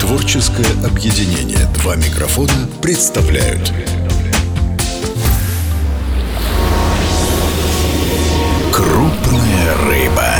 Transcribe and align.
Творческое 0.00 0.66
объединение 0.84 1.66
«Два 1.74 1.94
микрофона» 1.94 2.68
представляют 2.82 3.72
Крупная 8.72 9.76
рыба. 9.86 10.34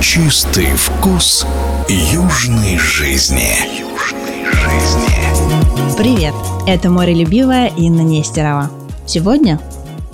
Чистый 0.00 0.74
вкус 0.74 1.46
южной 1.88 2.76
жизни. 2.76 3.54
Южной 3.78 4.44
жизни. 4.46 5.96
Привет! 5.96 6.34
Это 6.66 6.90
морелюбивая 6.90 7.68
Инна 7.76 8.00
Нестерова. 8.00 8.68
Сегодня 9.06 9.60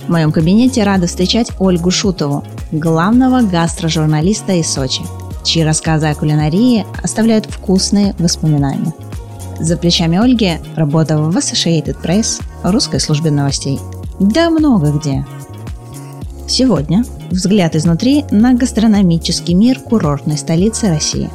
в 0.07 0.11
моем 0.11 0.31
кабинете 0.31 0.83
рада 0.83 1.07
встречать 1.07 1.49
Ольгу 1.57 1.89
Шутову, 1.89 2.43
главного 2.71 3.41
гастрожурналиста 3.41 4.53
из 4.53 4.71
Сочи, 4.71 5.01
чьи 5.43 5.63
рассказы 5.63 6.07
о 6.07 6.15
кулинарии 6.15 6.85
оставляют 7.01 7.45
вкусные 7.45 8.15
воспоминания. 8.19 8.93
За 9.59 9.75
плечами 9.75 10.17
Ольги 10.17 10.57
работа 10.75 11.17
в 11.17 11.35
Associated 11.35 12.01
Press, 12.01 12.41
русской 12.63 12.99
службе 12.99 13.31
новостей. 13.31 13.79
Да 14.19 14.49
много 14.49 14.91
где. 14.91 15.25
Сегодня 16.47 17.03
взгляд 17.29 17.75
изнутри 17.75 18.25
на 18.31 18.53
гастрономический 18.53 19.53
мир 19.53 19.79
курортной 19.79 20.37
столицы 20.37 20.89
России. 20.89 21.29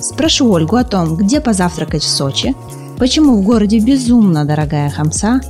Спрошу 0.00 0.50
Ольгу 0.50 0.76
о 0.76 0.84
том, 0.84 1.16
где 1.16 1.40
позавтракать 1.40 2.02
в 2.02 2.08
Сочи, 2.08 2.54
почему 2.98 3.36
в 3.36 3.42
городе 3.42 3.78
безумно 3.78 4.44
дорогая 4.44 4.90
хамса, 4.90 5.40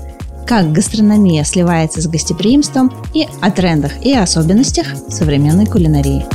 как 0.47 0.73
гастрономия 0.73 1.45
сливается 1.45 2.03
с 2.03 2.07
гостеприимством 2.07 2.93
и 3.15 3.27
о 3.41 3.51
трендах 3.51 4.05
и 4.05 4.15
особенностях 4.15 4.87
современной 5.09 5.67
кулинарии. 5.67 6.27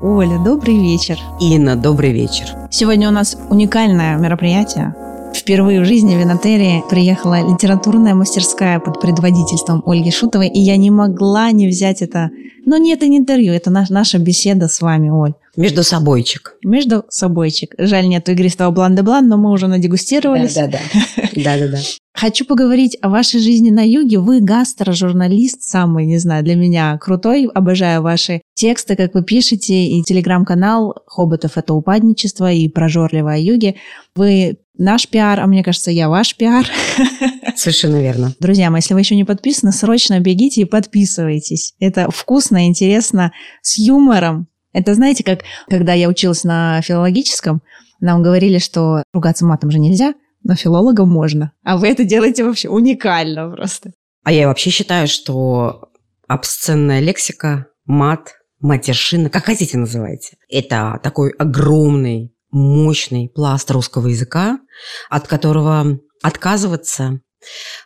Оля, 0.00 0.38
добрый 0.38 0.78
вечер. 0.78 1.18
Инна, 1.40 1.76
добрый 1.76 2.12
вечер. 2.12 2.46
Сегодня 2.70 3.08
у 3.08 3.12
нас 3.12 3.36
уникальное 3.50 4.16
мероприятие. 4.16 4.94
Впервые 5.38 5.80
в 5.80 5.84
жизни 5.84 6.16
в 6.16 6.18
Винотерии 6.18 6.82
приехала 6.90 7.40
литературная 7.48 8.14
мастерская 8.14 8.80
под 8.80 9.00
предводительством 9.00 9.84
Ольги 9.86 10.10
Шутовой, 10.10 10.48
и 10.48 10.58
я 10.58 10.76
не 10.76 10.90
могла 10.90 11.52
не 11.52 11.68
взять 11.68 12.02
это. 12.02 12.30
Но 12.66 12.76
не 12.76 12.92
это 12.92 13.06
не 13.06 13.18
интервью, 13.18 13.52
это 13.52 13.70
наш, 13.70 13.88
наша 13.88 14.18
беседа 14.18 14.66
с 14.66 14.80
вами, 14.80 15.10
Оль. 15.10 15.34
Между 15.56 15.84
собойчик. 15.84 16.56
Между 16.64 17.04
собойчик. 17.08 17.74
Жаль, 17.78 18.08
нету 18.08 18.32
игристого 18.32 18.70
блан-де-блан, 18.72 19.28
но 19.28 19.36
мы 19.36 19.50
уже 19.50 19.68
надегустировались. 19.68 20.54
Да-да-да. 20.54 21.28
Да-да-да. 21.34 21.78
Хочу 22.14 22.44
поговорить 22.44 22.98
о 23.00 23.08
вашей 23.08 23.40
жизни 23.40 23.70
на 23.70 23.88
юге. 23.88 24.18
Вы 24.18 24.40
гастрожурналист 24.40 25.62
самый, 25.62 26.04
не 26.04 26.18
знаю, 26.18 26.44
для 26.44 26.56
меня 26.56 26.98
крутой. 26.98 27.48
Обожаю 27.54 28.02
ваши 28.02 28.42
тексты, 28.54 28.96
как 28.96 29.14
вы 29.14 29.22
пишете, 29.22 29.86
и 29.86 30.02
телеграм-канал 30.02 30.96
«Хоботов– 31.06 31.52
это 31.56 31.74
упадничество» 31.74 32.52
и 32.52 32.68
«Прожорливо 32.68 33.32
о 33.32 33.38
юге». 33.38 33.76
Вы 34.16 34.58
наш 34.78 35.08
пиар, 35.08 35.40
а 35.40 35.46
мне 35.46 35.62
кажется, 35.62 35.90
я 35.90 36.08
ваш 36.08 36.36
пиар. 36.36 36.66
Совершенно 37.56 38.00
верно. 38.00 38.34
Друзья 38.40 38.70
мои, 38.70 38.80
если 38.80 38.94
вы 38.94 39.00
еще 39.00 39.16
не 39.16 39.24
подписаны, 39.24 39.72
срочно 39.72 40.20
бегите 40.20 40.62
и 40.62 40.64
подписывайтесь. 40.64 41.74
Это 41.80 42.10
вкусно, 42.10 42.66
интересно, 42.66 43.32
с 43.60 43.78
юмором. 43.78 44.48
Это 44.72 44.94
знаете, 44.94 45.24
как 45.24 45.40
когда 45.68 45.92
я 45.92 46.08
училась 46.08 46.44
на 46.44 46.80
филологическом, 46.82 47.62
нам 48.00 48.22
говорили, 48.22 48.58
что 48.58 49.02
ругаться 49.12 49.44
матом 49.44 49.70
же 49.70 49.78
нельзя, 49.78 50.14
но 50.44 50.54
филологам 50.54 51.08
можно. 51.08 51.52
А 51.64 51.76
вы 51.76 51.88
это 51.88 52.04
делаете 52.04 52.44
вообще 52.44 52.68
уникально 52.68 53.50
просто. 53.50 53.92
А 54.24 54.32
я 54.32 54.46
вообще 54.46 54.70
считаю, 54.70 55.08
что 55.08 55.88
обсценная 56.28 57.00
лексика, 57.00 57.66
мат, 57.86 58.34
матершина, 58.60 59.30
как 59.30 59.44
хотите 59.44 59.78
называйте, 59.78 60.36
это 60.48 61.00
такой 61.02 61.30
огромный, 61.30 62.34
мощный 62.50 63.28
пласт 63.28 63.70
русского 63.70 64.08
языка, 64.08 64.58
от 65.10 65.26
которого 65.26 65.98
отказываться 66.22 67.20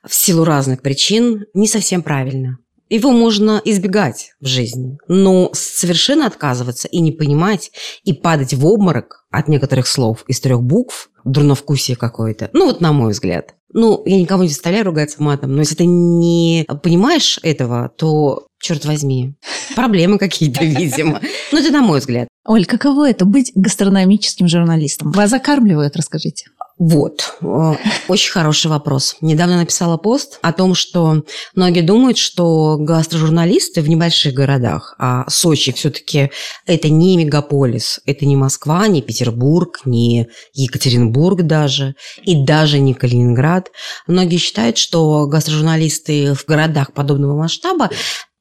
в 0.07 0.15
силу 0.15 0.45
разных 0.45 0.83
причин 0.83 1.45
не 1.55 1.69
совсем 1.69 2.03
правильно. 2.03 2.59
Его 2.89 3.11
можно 3.11 3.61
избегать 3.65 4.33
в 4.41 4.47
жизни, 4.47 4.99
но 5.09 5.51
совершенно 5.55 6.27
отказываться 6.27 6.89
и 6.89 7.01
не 7.01 7.11
понимать, 7.11 7.71
и 8.05 8.13
падать 8.13 8.53
в 8.53 8.67
обморок 8.67 9.25
от 9.31 9.49
некоторых 9.49 9.87
слов 9.87 10.25
из 10.27 10.41
трех 10.41 10.63
букв, 10.63 11.09
дурновкусие 11.25 11.97
какое-то, 11.97 12.51
ну 12.53 12.67
вот 12.67 12.83
на 12.83 12.93
мой 12.93 13.13
взгляд. 13.13 13.55
Ну, 13.75 14.03
я 14.05 14.21
никого 14.21 14.43
не 14.43 14.51
заставляю 14.51 14.85
ругаться 14.85 15.23
матом, 15.23 15.55
но 15.55 15.61
если 15.61 15.77
ты 15.77 15.87
не 15.87 16.67
понимаешь 16.83 17.41
этого, 17.43 17.91
то, 17.97 18.47
черт 18.63 18.85
возьми, 18.85 19.35
проблемы 19.75 20.19
какие-то, 20.19 20.65
видимо. 20.65 21.21
Ну, 21.51 21.59
это 21.59 21.71
на 21.71 21.83
мой 21.83 21.99
взгляд. 21.99 22.29
Оль, 22.47 22.65
каково 22.65 23.11
это 23.11 23.25
быть 23.25 23.53
гастрономическим 23.55 24.49
журналистом? 24.49 25.13
Вас 25.13 25.31
закармливают, 25.31 25.97
расскажите. 25.97 26.47
Вот, 26.79 27.37
э, 27.43 27.75
очень 28.09 28.33
хороший 28.33 28.69
вопрос. 28.69 29.17
Недавно 29.21 29.59
написала 29.59 29.99
пост 29.99 30.41
о 30.43 30.53
том, 30.53 30.75
что 30.75 31.23
многие 31.55 31.83
думают, 31.83 32.19
что 32.19 32.77
гастрожурналисты 32.77 33.83
в 33.83 33.89
небольших 33.89 34.35
городах, 34.35 34.97
а 34.99 35.25
Сочи 35.29 35.71
все-таки 35.73 36.33
это 36.67 36.89
не 36.89 37.17
мегаполис, 37.17 38.01
это 38.05 38.27
не 38.27 38.35
Москва, 38.35 38.89
не 38.89 39.01
Петербург, 39.01 39.81
не 39.85 40.29
Екатеринбург 40.55 41.43
даже, 41.43 41.95
и 42.25 42.45
даже 42.45 42.81
не 42.81 42.95
Калининград. 42.95 43.71
Многие 44.09 44.39
считают, 44.39 44.77
что 44.77 45.27
гастрожурналисты 45.27 46.35
в 46.35 46.45
городах 46.47 46.95
подобного 46.95 47.37
масштаба 47.39 47.91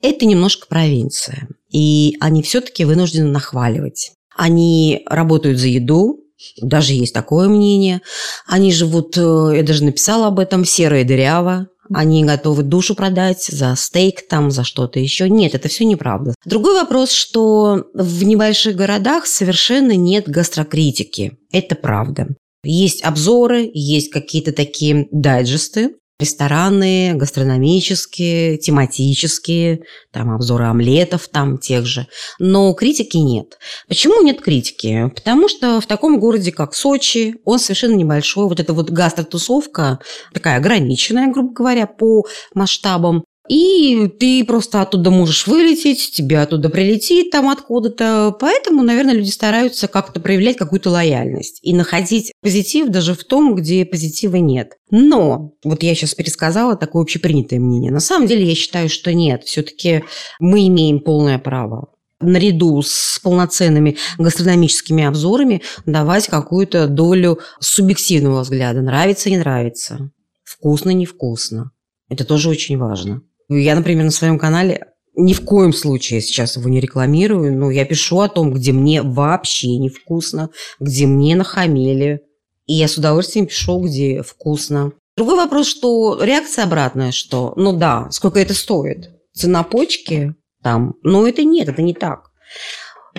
это 0.01 0.25
немножко 0.25 0.67
провинция, 0.67 1.47
и 1.69 2.17
они 2.19 2.43
все-таки 2.43 2.85
вынуждены 2.85 3.29
нахваливать. 3.29 4.11
Они 4.35 5.03
работают 5.05 5.59
за 5.59 5.67
еду, 5.67 6.21
даже 6.61 6.93
есть 6.93 7.13
такое 7.13 7.47
мнение. 7.47 8.01
Они 8.47 8.71
живут, 8.71 9.17
э, 9.17 9.51
я 9.57 9.63
даже 9.63 9.83
написала 9.83 10.27
об 10.27 10.39
этом, 10.39 10.65
серо 10.65 11.01
и 11.01 11.03
дыряво. 11.03 11.67
Они 11.93 12.23
готовы 12.23 12.63
душу 12.63 12.95
продать 12.95 13.43
за 13.43 13.75
стейк, 13.75 14.27
там, 14.27 14.49
за 14.49 14.63
что-то 14.63 14.99
еще. 14.99 15.29
Нет, 15.29 15.55
это 15.55 15.67
все 15.67 15.83
неправда. 15.83 16.33
Другой 16.45 16.75
вопрос, 16.75 17.11
что 17.11 17.85
в 17.93 18.23
небольших 18.23 18.75
городах 18.75 19.25
совершенно 19.25 19.95
нет 19.95 20.27
гастрокритики. 20.29 21.37
Это 21.51 21.75
правда. 21.75 22.27
Есть 22.63 23.03
обзоры, 23.03 23.69
есть 23.73 24.09
какие-то 24.09 24.53
такие 24.53 25.07
дайджесты, 25.11 25.95
рестораны, 26.21 27.13
гастрономические, 27.15 28.57
тематические, 28.57 29.81
там 30.11 30.33
обзоры 30.33 30.65
омлетов 30.65 31.27
там 31.27 31.57
тех 31.57 31.85
же. 31.85 32.07
Но 32.39 32.73
критики 32.73 33.17
нет. 33.17 33.57
Почему 33.87 34.21
нет 34.21 34.41
критики? 34.41 35.11
Потому 35.13 35.49
что 35.49 35.81
в 35.81 35.87
таком 35.87 36.19
городе, 36.19 36.51
как 36.51 36.73
Сочи, 36.73 37.35
он 37.43 37.59
совершенно 37.59 37.95
небольшой. 37.95 38.47
Вот 38.47 38.59
эта 38.59 38.73
вот 38.73 38.89
гастротусовка 38.89 39.99
такая 40.33 40.57
ограниченная, 40.57 41.31
грубо 41.31 41.53
говоря, 41.53 41.87
по 41.87 42.23
масштабам. 42.53 43.23
И 43.51 44.07
ты 44.07 44.45
просто 44.45 44.81
оттуда 44.81 45.11
можешь 45.11 45.45
вылететь, 45.45 46.13
тебе 46.13 46.39
оттуда 46.39 46.69
прилетит 46.69 47.31
там 47.31 47.49
откуда-то. 47.49 48.33
Поэтому, 48.39 48.81
наверное, 48.81 49.13
люди 49.13 49.29
стараются 49.29 49.89
как-то 49.89 50.21
проявлять 50.21 50.55
какую-то 50.55 50.89
лояльность 50.89 51.59
и 51.61 51.73
находить 51.73 52.31
позитив 52.41 52.87
даже 52.87 53.13
в 53.13 53.25
том, 53.25 53.53
где 53.55 53.83
позитива 53.83 54.37
нет. 54.37 54.77
Но, 54.89 55.51
вот 55.65 55.83
я 55.83 55.93
сейчас 55.95 56.15
пересказала 56.15 56.77
такое 56.77 57.01
общепринятое 57.01 57.59
мнение. 57.59 57.91
На 57.91 57.99
самом 57.99 58.25
деле 58.25 58.45
я 58.45 58.55
считаю, 58.55 58.87
что 58.87 59.13
нет. 59.13 59.43
Все-таки 59.43 60.05
мы 60.39 60.65
имеем 60.67 61.01
полное 61.01 61.37
право 61.37 61.89
наряду 62.21 62.81
с 62.81 63.19
полноценными 63.21 63.97
гастрономическими 64.17 65.03
обзорами 65.03 65.61
давать 65.85 66.27
какую-то 66.27 66.87
долю 66.87 67.39
субъективного 67.59 68.43
взгляда. 68.43 68.81
Нравится, 68.81 69.29
не 69.29 69.39
нравится. 69.39 70.09
Вкусно, 70.45 70.91
невкусно. 70.91 71.71
Это 72.07 72.23
тоже 72.23 72.47
очень 72.47 72.77
важно. 72.77 73.23
Я, 73.59 73.75
например, 73.75 74.05
на 74.05 74.11
своем 74.11 74.39
канале 74.39 74.85
ни 75.15 75.33
в 75.33 75.41
коем 75.43 75.73
случае 75.73 76.21
сейчас 76.21 76.55
его 76.55 76.69
не 76.69 76.79
рекламирую, 76.79 77.53
но 77.53 77.69
я 77.69 77.83
пишу 77.83 78.21
о 78.21 78.29
том, 78.29 78.53
где 78.53 78.71
мне 78.71 79.01
вообще 79.01 79.77
невкусно, 79.77 80.49
где 80.79 81.05
мне 81.05 81.35
нахамели. 81.35 82.21
И 82.65 82.73
я 82.73 82.87
с 82.87 82.97
удовольствием 82.97 83.47
пишу, 83.47 83.81
где 83.81 84.23
вкусно. 84.23 84.93
Другой 85.17 85.35
вопрос, 85.35 85.67
что 85.67 86.23
реакция 86.23 86.63
обратная, 86.63 87.11
что, 87.11 87.53
ну 87.57 87.73
да, 87.73 88.09
сколько 88.11 88.39
это 88.39 88.53
стоит? 88.53 89.11
Цена 89.33 89.63
почки 89.63 90.33
там? 90.63 90.93
Но 91.03 91.27
это 91.27 91.43
нет, 91.43 91.67
это 91.67 91.81
не 91.81 91.93
так. 91.93 92.31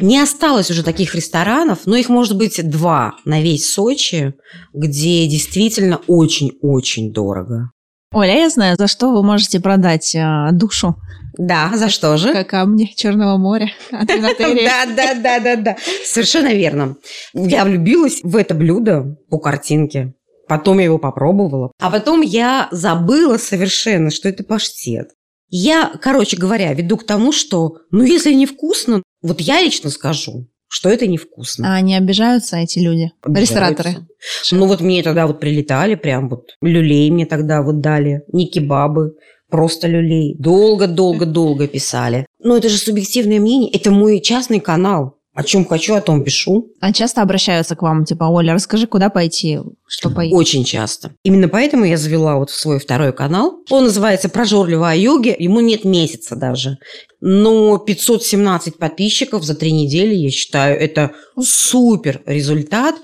Не 0.01 0.19
осталось 0.19 0.71
уже 0.71 0.83
таких 0.83 1.15
ресторанов, 1.15 1.81
но 1.85 1.97
их 1.97 2.09
может 2.09 2.39
быть 2.39 2.67
два 2.71 3.17
на 3.27 3.43
весь 3.43 3.71
Сочи, 3.71 4.35
где 4.73 5.27
действительно 5.27 6.01
очень-очень 6.07 7.13
дорого. 7.13 7.71
Оля, 8.13 8.41
я 8.41 8.51
знаю, 8.51 8.77
за 8.79 8.87
что 8.89 9.13
вы 9.13 9.23
можете 9.23 9.59
продать 9.61 10.15
э, 10.15 10.49
душу. 10.53 10.97
Да, 11.39 11.73
за 11.75 11.89
что 11.89 12.19
же? 12.19 12.33
Как 12.33 12.49
камни 12.49 12.93
Черного 12.95 13.39
моря. 13.39 13.71
Да, 13.91 14.07
да, 14.07 15.15
да, 15.15 15.41
да, 15.41 15.57
да. 15.57 15.77
Совершенно 16.05 16.53
верно. 16.53 16.97
Я 17.33 17.65
влюбилась 17.65 18.21
в 18.23 18.37
это 18.37 18.55
блюдо 18.55 19.17
по 19.31 19.39
картинке. 19.39 20.13
Потом 20.47 20.79
я 20.79 20.85
его 20.85 20.99
попробовала. 20.99 21.73
А 21.81 21.91
потом 21.91 22.21
я 22.21 22.69
забыла 22.71 23.39
совершенно, 23.39 24.11
что 24.11 24.29
это 24.29 24.45
паштет. 24.45 25.09
Я, 25.49 25.93
короче 26.01 26.37
говоря, 26.37 26.73
веду 26.75 26.99
к 26.99 27.07
тому, 27.07 27.33
что, 27.33 27.79
ну, 27.91 28.03
если 28.05 28.33
невкусно, 28.35 29.03
вот 29.23 29.41
я 29.41 29.61
лично 29.63 29.91
скажу, 29.91 30.49
что 30.73 30.89
это 30.89 31.07
невкусно. 31.07 31.71
А 31.71 31.77
они 31.77 31.95
обижаются, 31.95 32.57
эти 32.57 32.79
люди? 32.79 33.11
Обижаются. 33.23 33.53
Рестораторы? 33.53 34.07
Ну, 34.53 34.67
вот 34.67 34.81
мне 34.81 35.03
тогда 35.03 35.27
вот 35.27 35.39
прилетали, 35.39 35.97
прям 35.97 36.31
вот 36.31 36.57
люлей 36.63 37.11
мне 37.11 37.27
тогда 37.27 37.61
вот 37.61 37.81
дали, 37.81 38.23
не 38.33 38.47
кебабы, 38.47 39.13
просто 39.51 39.87
люлей. 39.87 40.35
Долго-долго-долго 40.39 41.69
писали. 41.69 42.25
Но 42.39 42.57
это 42.57 42.71
же 42.71 42.79
субъективное 42.79 43.39
мнение, 43.39 43.71
это 43.71 43.91
мой 43.91 44.21
частный 44.23 44.61
канал. 44.61 45.19
О 45.35 45.43
чем 45.45 45.65
хочу, 45.65 45.95
о 45.95 46.03
том 46.03 46.23
пишу. 46.23 46.69
А 46.81 46.93
часто 46.93 47.23
обращаются 47.23 47.75
к 47.75 47.81
вам, 47.81 48.05
типа, 48.05 48.25
Оля, 48.25 48.53
расскажи, 48.53 48.87
куда 48.87 49.09
пойти, 49.09 49.59
что 49.87 50.11
поесть? 50.11 50.35
Очень 50.35 50.65
часто. 50.65 51.13
Именно 51.25 51.49
поэтому 51.49 51.87
я 51.87 51.97
завела 51.97 52.37
вот 52.37 52.51
свой 52.51 52.79
второй 52.79 53.15
канал. 53.15 53.61
Он 53.71 53.85
называется 53.85 54.29
«Прожорливо 54.29 54.91
о 54.91 54.95
йоге». 54.95 55.35
Ему 55.39 55.61
нет 55.61 55.85
месяца 55.85 56.37
даже. 56.37 56.77
Но 57.21 57.79
517 57.79 58.77
подписчиков 58.77 59.43
за 59.43 59.55
три 59.55 59.73
недели, 59.73 60.15
я 60.15 60.31
считаю, 60.31 60.79
это 60.79 61.13
супер 61.41 62.21
результат. 62.27 62.97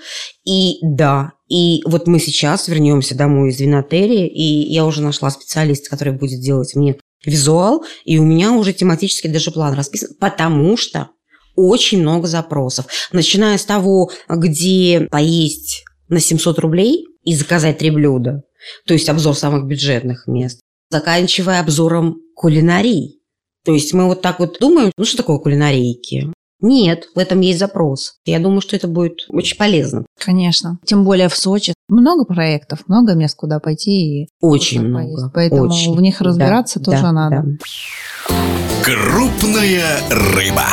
И 0.44 0.78
да, 0.82 1.32
и 1.48 1.80
вот 1.86 2.06
мы 2.06 2.18
сейчас 2.18 2.68
вернемся 2.68 3.16
домой 3.16 3.50
из 3.50 3.60
Винотерии, 3.60 4.28
и 4.28 4.70
я 4.70 4.84
уже 4.84 5.00
нашла 5.00 5.30
специалиста, 5.30 5.88
который 5.88 6.12
будет 6.12 6.40
делать 6.40 6.74
мне 6.74 6.96
визуал, 7.24 7.84
и 8.04 8.18
у 8.18 8.24
меня 8.24 8.52
уже 8.52 8.72
тематически 8.72 9.26
даже 9.26 9.50
план 9.50 9.74
расписан, 9.74 10.10
потому 10.20 10.76
что 10.76 11.10
очень 11.58 12.00
много 12.02 12.26
запросов. 12.26 12.86
Начиная 13.12 13.58
с 13.58 13.64
того, 13.64 14.10
где 14.28 15.08
поесть 15.10 15.84
на 16.08 16.20
700 16.20 16.58
рублей 16.60 17.06
и 17.24 17.34
заказать 17.34 17.78
три 17.78 17.90
блюда, 17.90 18.42
то 18.86 18.94
есть 18.94 19.08
обзор 19.08 19.34
самых 19.36 19.66
бюджетных 19.66 20.26
мест, 20.26 20.60
заканчивая 20.90 21.60
обзором 21.60 22.16
кулинарий. 22.34 23.20
То 23.64 23.72
есть 23.74 23.92
мы 23.92 24.06
вот 24.06 24.22
так 24.22 24.38
вот 24.38 24.58
думаем, 24.60 24.92
ну 24.96 25.04
что 25.04 25.18
такое 25.18 25.38
кулинарийки? 25.38 26.32
Нет, 26.60 27.06
в 27.14 27.18
этом 27.18 27.40
есть 27.40 27.58
запрос. 27.60 28.14
Я 28.24 28.40
думаю, 28.40 28.60
что 28.60 28.74
это 28.74 28.88
будет 28.88 29.18
очень 29.28 29.56
полезно. 29.56 30.06
Конечно. 30.18 30.78
Тем 30.84 31.04
более 31.04 31.28
в 31.28 31.36
Сочи. 31.36 31.72
Много 31.88 32.24
проектов, 32.24 32.80
много 32.88 33.14
мест, 33.14 33.36
куда 33.36 33.60
пойти. 33.60 34.24
И 34.24 34.28
Очень 34.40 34.82
много. 34.82 35.04
поесть. 35.04 35.32
Поэтому 35.34 35.62
очень. 35.68 35.94
в 35.94 36.00
них 36.00 36.20
разбираться 36.20 36.80
Да, 36.80 36.84
тоже 36.86 37.02
да, 37.02 37.12
надо. 37.12 37.42
да. 37.44 38.34
Крупная 38.82 40.00
рыба. 40.10 40.66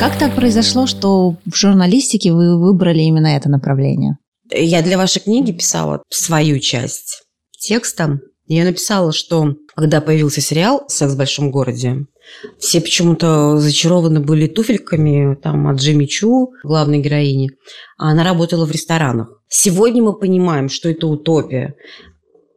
Как 0.00 0.18
так 0.18 0.34
произошло, 0.34 0.86
что 0.86 1.36
в 1.44 1.54
журналистике 1.54 2.32
вы 2.32 2.58
выбрали 2.58 3.00
именно 3.00 3.26
это 3.26 3.50
направление? 3.50 4.16
Я 4.50 4.80
для 4.80 4.96
вашей 4.96 5.20
книги 5.20 5.52
писала 5.52 6.02
свою 6.08 6.58
часть 6.58 7.24
текста. 7.58 8.18
Я 8.46 8.64
написала, 8.64 9.12
что 9.12 9.56
когда 9.76 10.00
появился 10.00 10.40
сериал 10.40 10.84
«Секс 10.88 11.12
в 11.12 11.18
большом 11.18 11.50
городе», 11.50 12.06
все 12.58 12.80
почему-то 12.80 13.58
зачарованы 13.58 14.20
были 14.20 14.46
туфельками 14.46 15.34
там, 15.34 15.68
от 15.68 15.76
Джимми 15.76 16.06
Чу, 16.06 16.54
главной 16.64 17.00
героини. 17.00 17.50
А 17.98 18.12
она 18.12 18.24
работала 18.24 18.64
в 18.64 18.70
ресторанах. 18.70 19.28
Сегодня 19.48 20.02
мы 20.02 20.18
понимаем, 20.18 20.70
что 20.70 20.88
это 20.88 21.08
утопия. 21.08 21.74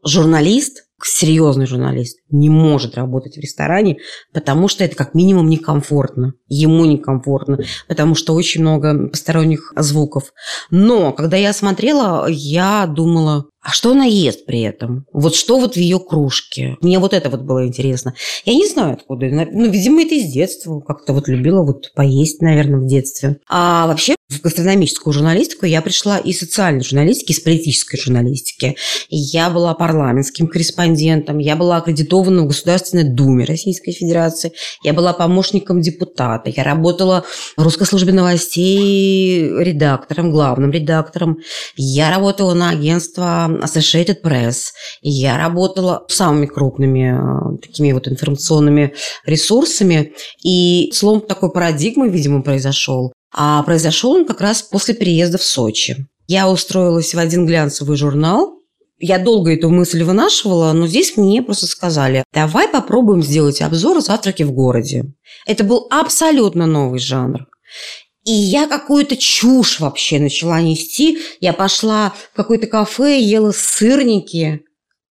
Журналист, 0.05 0.82
серьезный 1.05 1.65
журналист, 1.65 2.19
не 2.29 2.49
может 2.49 2.95
работать 2.95 3.35
в 3.35 3.39
ресторане, 3.39 3.97
потому 4.33 4.67
что 4.67 4.83
это 4.83 4.95
как 4.95 5.13
минимум 5.13 5.49
некомфортно. 5.49 6.33
Ему 6.47 6.85
некомфортно, 6.85 7.59
потому 7.87 8.15
что 8.15 8.33
очень 8.33 8.61
много 8.61 9.07
посторонних 9.07 9.73
звуков. 9.75 10.33
Но 10.69 11.11
когда 11.13 11.37
я 11.37 11.53
смотрела, 11.53 12.27
я 12.27 12.85
думала, 12.87 13.45
а 13.63 13.71
что 13.71 13.91
она 13.91 14.03
ест 14.03 14.45
при 14.45 14.61
этом? 14.61 15.05
Вот 15.13 15.35
что 15.35 15.57
вот 15.57 15.75
в 15.75 15.77
ее 15.77 15.99
кружке? 15.99 16.75
Мне 16.81 16.99
вот 16.99 17.13
это 17.13 17.29
вот 17.29 17.41
было 17.41 17.65
интересно. 17.65 18.13
Я 18.43 18.55
не 18.55 18.67
знаю 18.67 18.93
откуда. 18.93 19.27
Ну, 19.27 19.69
видимо, 19.69 20.03
это 20.03 20.15
из 20.15 20.31
детства. 20.31 20.81
Как-то 20.81 21.13
вот 21.13 21.29
любила 21.29 21.63
вот 21.63 21.93
поесть, 21.95 22.41
наверное, 22.41 22.81
в 22.81 22.87
детстве. 22.87 23.37
А 23.49 23.87
вообще 23.87 24.15
в 24.29 24.41
гастрономическую 24.41 25.13
журналистику 25.13 25.65
я 25.65 25.81
пришла 25.81 26.17
из 26.17 26.39
социальной 26.39 26.83
журналистики, 26.83 27.31
из 27.31 27.39
политической 27.39 27.97
журналистики. 27.97 28.75
Я 29.09 29.49
была 29.49 29.73
парламентским 29.73 30.47
корреспондентом, 30.47 31.37
я 31.37 31.55
была 31.55 31.77
аккредитована 31.77 32.43
в 32.43 32.47
Государственной 32.47 33.03
Думе 33.03 33.45
Российской 33.45 33.91
Федерации, 33.91 34.53
я 34.83 34.93
была 34.93 35.13
помощником 35.13 35.81
депутата, 35.81 36.49
я 36.49 36.63
работала 36.63 37.25
в 37.57 37.61
русской 37.61 37.85
службе 37.85 38.13
новостей 38.13 39.47
редактором, 39.47 40.31
главным 40.31 40.71
редактором, 40.71 41.37
я 41.75 42.09
работала 42.09 42.53
на 42.53 42.69
агентство 42.69 43.52
Associated 43.61 44.17
Press, 44.23 44.71
я 45.01 45.37
работала 45.37 46.05
с 46.07 46.15
самыми 46.15 46.45
крупными 46.45 47.17
э, 47.17 47.57
такими 47.61 47.91
вот 47.91 48.07
информационными 48.07 48.93
ресурсами, 49.25 50.13
и 50.43 50.91
слом 50.93 51.21
такой 51.21 51.51
парадигмы, 51.51 52.09
видимо, 52.09 52.41
произошел. 52.41 53.13
А 53.33 53.63
произошел 53.63 54.11
он 54.11 54.25
как 54.25 54.41
раз 54.41 54.61
после 54.61 54.93
переезда 54.93 55.37
в 55.37 55.43
Сочи. 55.43 56.07
Я 56.27 56.49
устроилась 56.49 57.13
в 57.13 57.19
один 57.19 57.45
глянцевый 57.45 57.97
журнал. 57.97 58.59
Я 58.99 59.19
долго 59.19 59.53
эту 59.53 59.69
мысль 59.69 60.03
вынашивала, 60.03 60.71
но 60.71 60.87
здесь 60.87 61.17
мне 61.17 61.41
просто 61.41 61.67
сказали, 61.67 62.23
давай 62.33 62.69
попробуем 62.69 63.21
сделать 63.21 63.61
обзор 63.61 63.99
«Завтраки 64.01 64.43
в 64.43 64.53
городе». 64.53 65.05
Это 65.45 65.63
был 65.63 65.87
абсолютно 65.89 66.65
новый 66.65 66.99
жанр. 66.99 67.47
И 68.25 68.31
я 68.31 68.67
какую-то 68.67 69.17
чушь 69.17 69.79
вообще 69.79 70.19
начала 70.19 70.61
нести. 70.61 71.17
Я 71.41 71.53
пошла 71.53 72.13
в 72.31 72.35
какое-то 72.35 72.67
кафе, 72.67 73.19
ела 73.19 73.51
сырники 73.51 74.61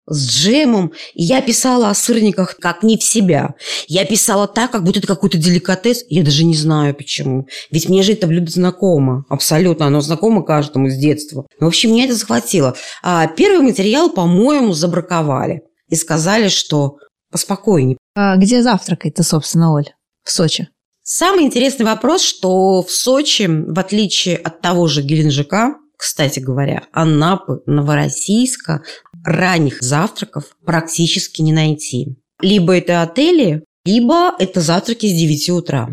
с 0.06 0.28
джемом. 0.28 0.92
И 1.14 1.22
я 1.22 1.42
писала 1.42 1.90
о 1.90 1.94
сырниках 1.94 2.56
как 2.56 2.82
не 2.82 2.96
в 2.96 3.02
себя. 3.02 3.54
Я 3.86 4.04
писала 4.04 4.48
так, 4.48 4.70
как 4.70 4.82
будто 4.82 4.98
это 4.98 5.08
какой-то 5.08 5.38
деликатес. 5.38 6.04
Я 6.08 6.22
даже 6.22 6.44
не 6.44 6.54
знаю 6.54 6.94
почему. 6.94 7.46
Ведь 7.70 7.88
мне 7.88 8.02
же 8.02 8.12
это 8.12 8.26
блюдо 8.26 8.50
знакомо. 8.50 9.24
Абсолютно. 9.28 9.86
Оно 9.86 10.00
знакомо 10.00 10.42
каждому 10.42 10.88
с 10.88 10.96
детства. 10.96 11.46
В 11.60 11.66
общем, 11.66 11.90
меня 11.92 12.04
это 12.04 12.14
захватило. 12.14 12.74
А 13.02 13.26
первый 13.26 13.60
материал, 13.60 14.10
по-моему, 14.10 14.72
забраковали. 14.72 15.62
И 15.88 15.96
сказали, 15.96 16.48
что 16.48 16.96
поспокойнее. 17.30 17.98
А 18.14 18.36
где 18.36 18.62
завтракает-то, 18.62 19.22
собственно, 19.22 19.74
Оль? 19.74 19.90
В 20.24 20.30
Сочи. 20.30 20.68
Самый 21.04 21.44
интересный 21.44 21.84
вопрос, 21.84 22.22
что 22.22 22.82
в 22.82 22.90
Сочи, 22.90 23.48
в 23.48 23.78
отличие 23.78 24.36
от 24.36 24.60
того 24.60 24.86
же 24.86 25.02
Геленджика, 25.02 25.74
кстати 25.96 26.38
говоря, 26.38 26.84
Анапы, 26.92 27.60
Новороссийска, 27.66 28.82
ранних 29.24 29.82
завтраков 29.82 30.56
практически 30.64 31.42
не 31.42 31.52
найти. 31.52 32.16
Либо 32.40 32.76
это 32.76 33.02
отели, 33.02 33.64
либо 33.84 34.32
это 34.38 34.60
завтраки 34.60 35.06
с 35.06 35.12
9 35.12 35.50
утра. 35.50 35.88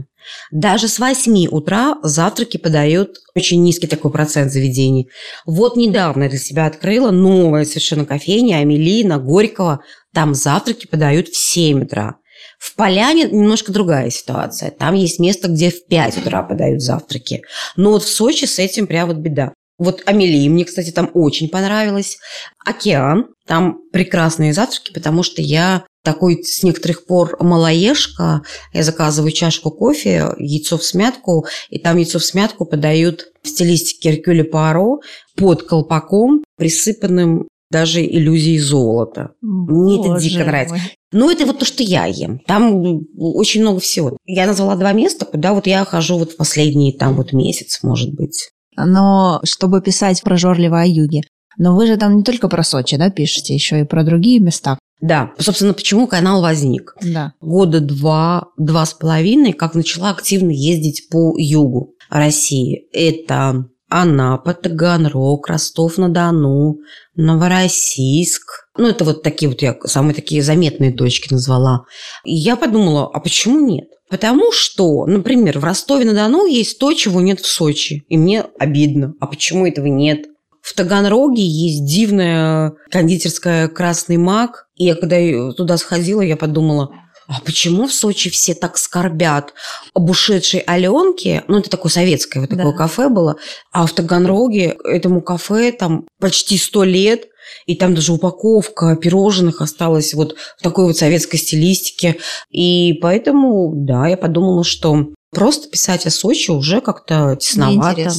Даже 0.52 0.88
с 0.88 1.00
8 1.00 1.48
утра 1.48 1.98
завтраки 2.04 2.58
подают 2.58 3.18
очень 3.36 3.64
низкий 3.64 3.88
такой 3.88 4.12
процент 4.12 4.52
заведений. 4.52 5.10
Вот 5.46 5.76
недавно 5.76 6.30
для 6.30 6.38
себя 6.38 6.68
открыла 6.68 7.10
новая 7.10 7.66
совершенно 7.66 8.06
кофейня 8.06 8.58
Амели 8.58 9.04
на 9.04 9.18
Горького. 9.18 9.82
Там 10.14 10.36
завтраки 10.36 10.86
подают 10.86 11.30
в 11.30 11.38
7 11.38 11.84
утра. 11.84 12.19
В 12.60 12.76
Поляне 12.76 13.24
немножко 13.24 13.72
другая 13.72 14.10
ситуация. 14.10 14.70
Там 14.70 14.94
есть 14.94 15.20
место, 15.20 15.48
где 15.48 15.72
в 15.72 15.86
5 15.88 16.18
утра 16.18 16.44
подают 16.44 16.82
завтраки. 16.82 17.42
Но 17.78 17.92
вот 17.92 18.04
в 18.04 18.10
Сочи 18.10 18.46
с 18.46 18.60
этим 18.60 18.86
прям 18.86 19.08
вот 19.08 19.18
беда. 19.18 19.54
Вот 19.78 20.04
Амелии, 20.06 20.50
мне, 20.50 20.66
кстати, 20.66 20.92
там 20.92 21.10
очень 21.14 21.48
понравилось. 21.48 22.18
Океан, 22.66 23.28
там 23.48 23.80
прекрасные 23.94 24.54
завтраки, 24.54 24.92
потому 24.92 25.24
что 25.24 25.42
я 25.42 25.86
такой 26.04 26.44
с 26.44 26.64
некоторых 26.64 27.06
пор 27.06 27.38
малоежка. 27.40 28.42
Я 28.74 28.84
заказываю 28.84 29.32
чашку 29.32 29.72
кофе, 29.72 30.34
яйцо 30.38 30.78
в 30.78 30.84
смятку, 30.84 31.46
и 31.70 31.80
там 31.80 31.96
яйцо 31.96 32.20
в 32.20 32.26
смятку 32.26 32.66
подают 32.66 33.28
в 33.42 33.48
стилистике 33.48 34.12
Эркюля 34.12 34.44
Пуаро 34.44 35.00
под 35.38 35.64
колпаком, 35.64 36.44
присыпанным 36.58 37.48
даже 37.70 38.04
иллюзией 38.06 38.60
золота. 38.60 39.32
Мне 39.42 40.00
это 40.00 40.10
Боже 40.10 40.30
дико 40.30 40.44
нравится. 40.44 40.76
мой. 40.76 40.84
Ну, 41.12 41.32
это 41.32 41.46
вот 41.46 41.60
то, 41.60 41.66
что 41.66 41.84
я 41.84 42.06
ем. 42.06 42.40
Там 42.48 43.02
очень 43.18 43.62
много 43.62 43.80
всего. 43.80 44.18
Я 44.26 44.48
назвала 44.48 44.76
два 44.76 44.92
места, 44.94 45.26
куда 45.26 45.54
вот 45.54 45.68
я 45.68 45.86
хожу 45.86 46.18
вот 46.18 46.32
в 46.32 46.38
последний 46.38 46.94
там 46.94 47.16
вот 47.16 47.34
месяц, 47.34 47.80
может 47.84 48.14
быть. 48.14 48.50
Но 48.76 49.40
чтобы 49.44 49.82
писать 49.82 50.22
прожорливо 50.22 50.82
о 50.82 50.86
юге. 50.86 51.22
Но 51.58 51.76
вы 51.76 51.88
же 51.88 51.98
там 51.98 52.16
не 52.16 52.24
только 52.24 52.48
про 52.48 52.64
Сочи, 52.64 52.96
да, 52.96 53.10
пишете, 53.10 53.54
еще 53.54 53.82
и 53.82 53.84
про 53.84 54.04
другие 54.04 54.40
места. 54.40 54.80
Да, 55.02 55.32
собственно, 55.38 55.74
почему 55.74 56.08
канал 56.08 56.42
возник? 56.42 56.96
Да. 57.02 57.34
Года 57.42 57.80
два, 57.80 58.48
два 58.58 58.86
с 58.86 58.94
половиной, 58.94 59.54
как 59.54 59.76
начала 59.76 60.10
активно 60.10 60.52
ездить 60.52 61.10
по 61.10 61.36
югу 61.38 61.96
России. 62.10 62.88
Это 62.94 63.66
Анапа, 63.90 64.54
Таганрог, 64.54 65.48
Ростов-на-Дону, 65.48 66.78
Новороссийск. 67.16 68.68
Ну, 68.78 68.88
это 68.88 69.04
вот 69.04 69.24
такие 69.24 69.50
вот 69.50 69.62
я 69.62 69.76
самые 69.84 70.14
такие 70.14 70.44
заметные 70.44 70.94
точки 70.94 71.34
назвала. 71.34 71.86
И 72.24 72.34
я 72.34 72.56
подумала, 72.56 73.10
а 73.12 73.20
почему 73.20 73.60
нет? 73.60 73.86
Потому 74.10 74.52
что, 74.52 75.06
например, 75.06 75.60
в 75.60 75.64
Ростове-на-Дону 75.64 76.46
есть 76.46 76.80
то, 76.80 76.94
чего 76.94 77.22
нет 77.22 77.40
в 77.40 77.48
Сочи. 77.48 78.04
И 78.10 78.18
мне 78.18 78.46
обидно. 78.60 79.14
А 79.20 79.28
почему 79.28 79.68
этого 79.68 79.88
нет? 79.88 80.26
В 80.62 80.74
Таганроге 80.76 81.44
есть 81.44 81.86
дивная 81.86 82.74
кондитерская 82.92 83.68
«Красный 83.70 84.18
маг». 84.18 84.68
И 84.76 84.86
я 84.86 84.96
когда 84.96 85.18
туда 85.54 85.78
сходила, 85.78 86.22
я 86.22 86.38
подумала, 86.38 86.92
а 87.30 87.42
почему 87.42 87.88
в 87.88 87.94
Сочи 87.94 88.30
все 88.32 88.56
так 88.56 88.78
скорбят 88.78 89.54
об 89.94 90.10
ушедшей 90.10 90.62
Аленке? 90.62 91.44
Ну, 91.48 91.60
это 91.60 91.70
такое 91.70 91.92
советское 91.92 92.40
вот 92.40 92.50
такое 92.50 92.72
Да. 92.72 92.78
кафе 92.78 93.08
было. 93.08 93.36
А 93.72 93.86
в 93.86 93.94
Таганроге 93.94 94.76
этому 94.84 95.22
кафе 95.22 95.72
там 95.72 96.08
почти 96.20 96.58
сто 96.58 96.84
лет, 96.84 97.28
и 97.68 97.76
там 97.76 97.94
даже 97.94 98.14
упаковка 98.14 98.96
пирожных 98.96 99.62
осталась 99.62 100.14
вот 100.16 100.36
в 100.58 100.64
такой 100.64 100.86
вот 100.86 100.98
советской 100.98 101.38
стилистике. 101.38 102.18
И 102.50 102.94
поэтому, 103.02 103.74
да, 103.76 104.08
я 104.08 104.18
подумала, 104.18 104.64
что 104.64 105.10
просто 105.32 105.70
писать 105.70 106.08
о 106.08 106.10
Сочи 106.10 106.50
уже 106.50 106.82
как-то 106.82 107.38
тесновато. 107.40 108.10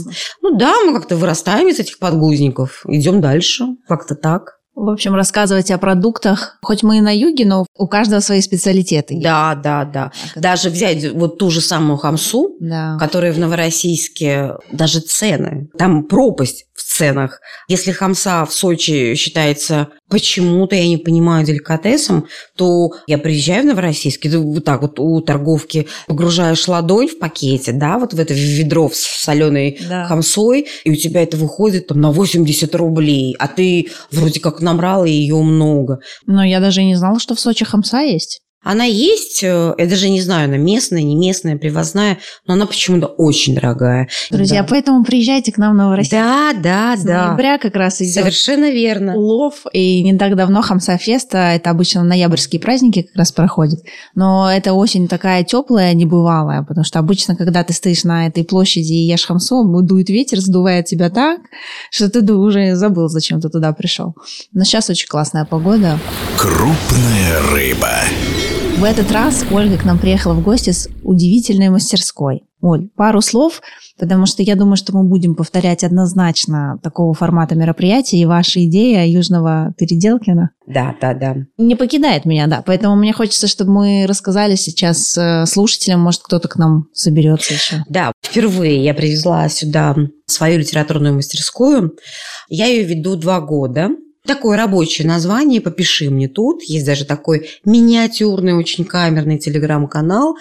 Ну 0.41 0.57
да, 0.57 0.75
мы 0.85 0.95
как-то 0.95 1.17
вырастаем 1.17 1.67
из 1.69 1.81
этих 1.81 1.99
подгузников, 1.99 2.85
идем 2.87 3.21
дальше, 3.21 3.65
как-то 3.89 4.15
так. 4.15 4.60
В 4.81 4.89
общем, 4.89 5.15
рассказывать 5.15 5.71
о 5.71 5.77
продуктах. 5.77 6.57
Хоть 6.63 6.83
мы 6.83 6.97
и 6.99 7.01
на 7.03 7.15
юге, 7.15 7.45
но 7.45 7.67
у 7.77 7.87
каждого 7.87 8.21
свои 8.21 8.41
специалитеты. 8.41 9.13
есть. 9.15 9.25
Да, 9.25 9.55
да, 9.55 9.85
да. 9.85 10.13
Так, 10.35 10.43
Даже 10.43 10.71
взять 10.71 11.13
вот 11.13 11.37
ту 11.39 11.51
же 11.51 11.61
самую 11.61 11.99
хамсу, 11.99 12.57
Да. 12.61 12.97
которые 12.99 13.33
в 13.33 13.39
Новороссийске 13.39 14.55
даже 14.73 15.01
цены. 15.01 15.69
Там 15.79 16.05
пропасть 16.05 16.65
в 16.73 16.83
ценах. 17.01 17.41
Если 17.69 17.93
хамса 17.93 18.45
в 18.45 18.53
Сочи 18.53 19.15
считается 19.15 19.89
почему-то, 20.11 20.77
я 20.77 20.87
не 20.87 20.99
понимаю, 20.99 21.47
деликатесом, 21.47 22.27
то 22.57 22.91
я 23.07 23.17
приезжаю 23.17 23.63
в 23.63 23.67
Новороссийск, 23.67 24.27
и 24.27 24.31
ты 24.31 24.39
вот 24.39 24.65
так 24.65 24.83
вот 24.83 24.99
у 24.99 25.21
торговки 25.23 25.89
погружаешь 26.07 26.69
ладонь 26.69 27.09
в 27.09 27.19
пакете, 27.19 27.73
да, 27.73 27.99
вот 27.99 28.13
в 28.13 28.21
это 28.21 28.35
ведро 28.35 28.91
с 28.93 28.99
соленой 28.99 29.79
Да. 29.89 30.05
хамсой, 30.05 30.67
и 30.85 30.91
у 30.91 30.95
тебя 30.97 31.23
это 31.23 31.37
выходит 31.39 31.87
там 31.87 32.01
на 32.01 32.13
80 32.13 32.75
рублей, 32.75 33.35
а 33.39 33.49
ты 33.49 33.89
вроде 34.11 34.41
как 34.41 34.61
набрала 34.61 35.07
ее 35.07 35.37
много. 35.37 36.01
Но 36.27 36.45
я 36.45 36.61
даже 36.61 36.83
и 36.83 36.85
не 36.85 36.97
знала, 36.97 37.19
что 37.19 37.35
в 37.35 37.41
Сочи 37.41 37.65
хамса 37.65 38.01
есть. 38.01 38.41
Она 38.63 38.85
есть, 38.85 39.43
э, 39.43 39.75
я 39.79 39.87
даже 39.87 40.11
не 40.11 40.21
знаю, 40.21 40.45
она 40.45 40.59
местная, 40.59 41.03
не 41.03 41.17
местная, 41.17 41.57
привозная, 41.57 42.19
но 42.47 42.55
она 42.55 42.67
почему-то 42.67 43.07
очень 43.07 43.55
дорогая. 43.55 44.09
Друзья, 44.31 44.61
Да. 44.63 44.69
поэтому 44.69 45.03
приезжайте 45.03 45.51
к 45.51 45.57
нам 45.57 45.73
в 45.73 45.77
Новороссийск. 45.77 46.13
Да, 46.13 46.53
да, 46.53 46.97
С 46.97 47.03
да. 47.03 47.29
ноября 47.29 47.57
как 47.59 47.75
раз 47.75 48.03
идет 48.03 48.13
Совершенно 48.13 48.71
верно. 48.71 49.15
улов, 49.17 49.65
и 49.73 50.03
не 50.03 50.17
так 50.19 50.37
давно 50.37 50.61
Хамса 50.61 50.99
Феста, 50.99 51.39
это 51.39 51.71
обычно 51.71 52.05
ноябрьские 52.05 52.61
праздники 52.61 53.03
как 53.03 53.17
раз 53.17 53.33
проходят, 53.33 53.81
но 54.15 54.51
эта 54.53 54.75
осень 54.75 55.09
такая 55.09 55.43
теплая, 55.43 55.95
небывалая, 55.95 56.63
потому 56.63 56.85
что 56.85 56.99
обычно, 56.99 57.37
когда 57.37 57.65
ты 57.65 57.73
стоишь 57.73 58.05
на 58.05 58.27
этой 58.27 58.45
площади 58.45 58.93
и 58.93 59.07
ешь 59.11 59.25
хамсу, 59.25 59.65
дует 59.83 60.11
ветер, 60.11 60.39
сдувает 60.41 60.85
тебя 60.85 61.09
так, 61.09 61.41
что 61.91 62.11
ты 62.11 62.21
уже 62.35 62.75
забыл, 62.75 63.09
зачем 63.09 63.41
ты 63.41 63.49
туда 63.49 63.73
пришел. 63.73 64.15
Но 64.53 64.65
сейчас 64.65 64.91
очень 64.91 65.09
классная 65.09 65.47
погода. 65.47 65.99
Крупная 66.37 67.41
рыба. 67.53 67.89
В 68.81 68.85
этот 68.85 69.13
раз 69.13 69.45
Ольга 69.53 69.77
к 69.77 69.85
нам 69.85 69.99
приехала 69.99 70.33
в 70.33 70.43
гости 70.43 70.71
с 70.71 70.89
удивительной 71.03 71.69
мастерской. 71.69 72.45
Оль, 72.63 72.89
пару 72.97 73.21
слов, 73.21 73.61
потому 73.99 74.25
что 74.25 74.43
я 74.43 74.55
думаю, 74.57 74.77
что 74.77 74.97
мы 74.97 75.05
будем 75.05 75.35
повторять 75.35 75.85
однозначно 75.85 76.79
такого 76.83 77.13
формата 77.13 77.55
мероприятия, 77.55 78.17
и 78.17 78.25
ваша 78.25 78.65
идея 78.65 79.07
Южного 79.07 79.75
Переделкина 79.77 80.53
Да, 80.67 80.97
да, 80.99 81.13
да. 81.13 81.37
не 81.59 81.77
покидает 81.77 82.25
меня, 82.25 82.47
да. 82.47 82.63
Поэтому 82.65 82.97
мне 82.97 83.13
хочется, 83.13 83.49
чтобы 83.49 83.71
мы 83.71 84.07
рассказали 84.09 84.55
сейчас 84.55 85.15
э, 85.19 85.45
слушателям, 85.45 86.01
может, 86.01 86.23
кто-то 86.23 86.49
к 86.49 86.57
нам 86.57 86.87
соберется 86.95 87.53
еще. 87.53 87.85
Да, 87.87 88.13
впервые 88.23 88.83
я 88.83 88.95
привезла 88.95 89.47
сюда 89.51 89.95
свою 90.25 90.59
литературную 90.59 91.15
мастерскую. 91.15 91.99
Я 92.49 92.65
ее 92.65 92.85
веду 92.85 93.17
два 93.17 93.43
года. 93.43 93.91
Такое 94.31 94.57
рабочее 94.57 95.09
название 95.09 95.61
«Попиши 95.61 96.09
мне 96.09 96.29
тут». 96.29 96.63
Есть 96.63 96.87
даже 96.87 97.05
такой 97.05 97.49
миниатюрный, 97.65 98.53
очень 98.53 98.85
камерный 98.85 99.41
телеграм-канал. 99.41 100.37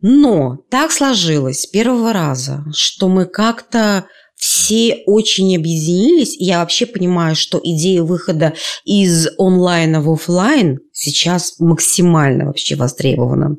Но 0.00 0.56
так 0.70 0.90
сложилось 0.92 1.60
с 1.60 1.66
первого 1.66 2.14
раза, 2.14 2.64
что 2.74 3.06
мы 3.06 3.26
как-то 3.26 4.06
все 4.34 5.02
очень 5.04 5.54
объединились. 5.54 6.40
И 6.40 6.44
я 6.44 6.60
вообще 6.60 6.86
понимаю, 6.86 7.36
что 7.36 7.60
идея 7.62 8.02
выхода 8.02 8.54
из 8.86 9.28
онлайна 9.36 10.00
в 10.00 10.10
офлайн 10.10 10.78
сейчас 10.94 11.60
максимально 11.60 12.46
вообще 12.46 12.76
востребована. 12.76 13.56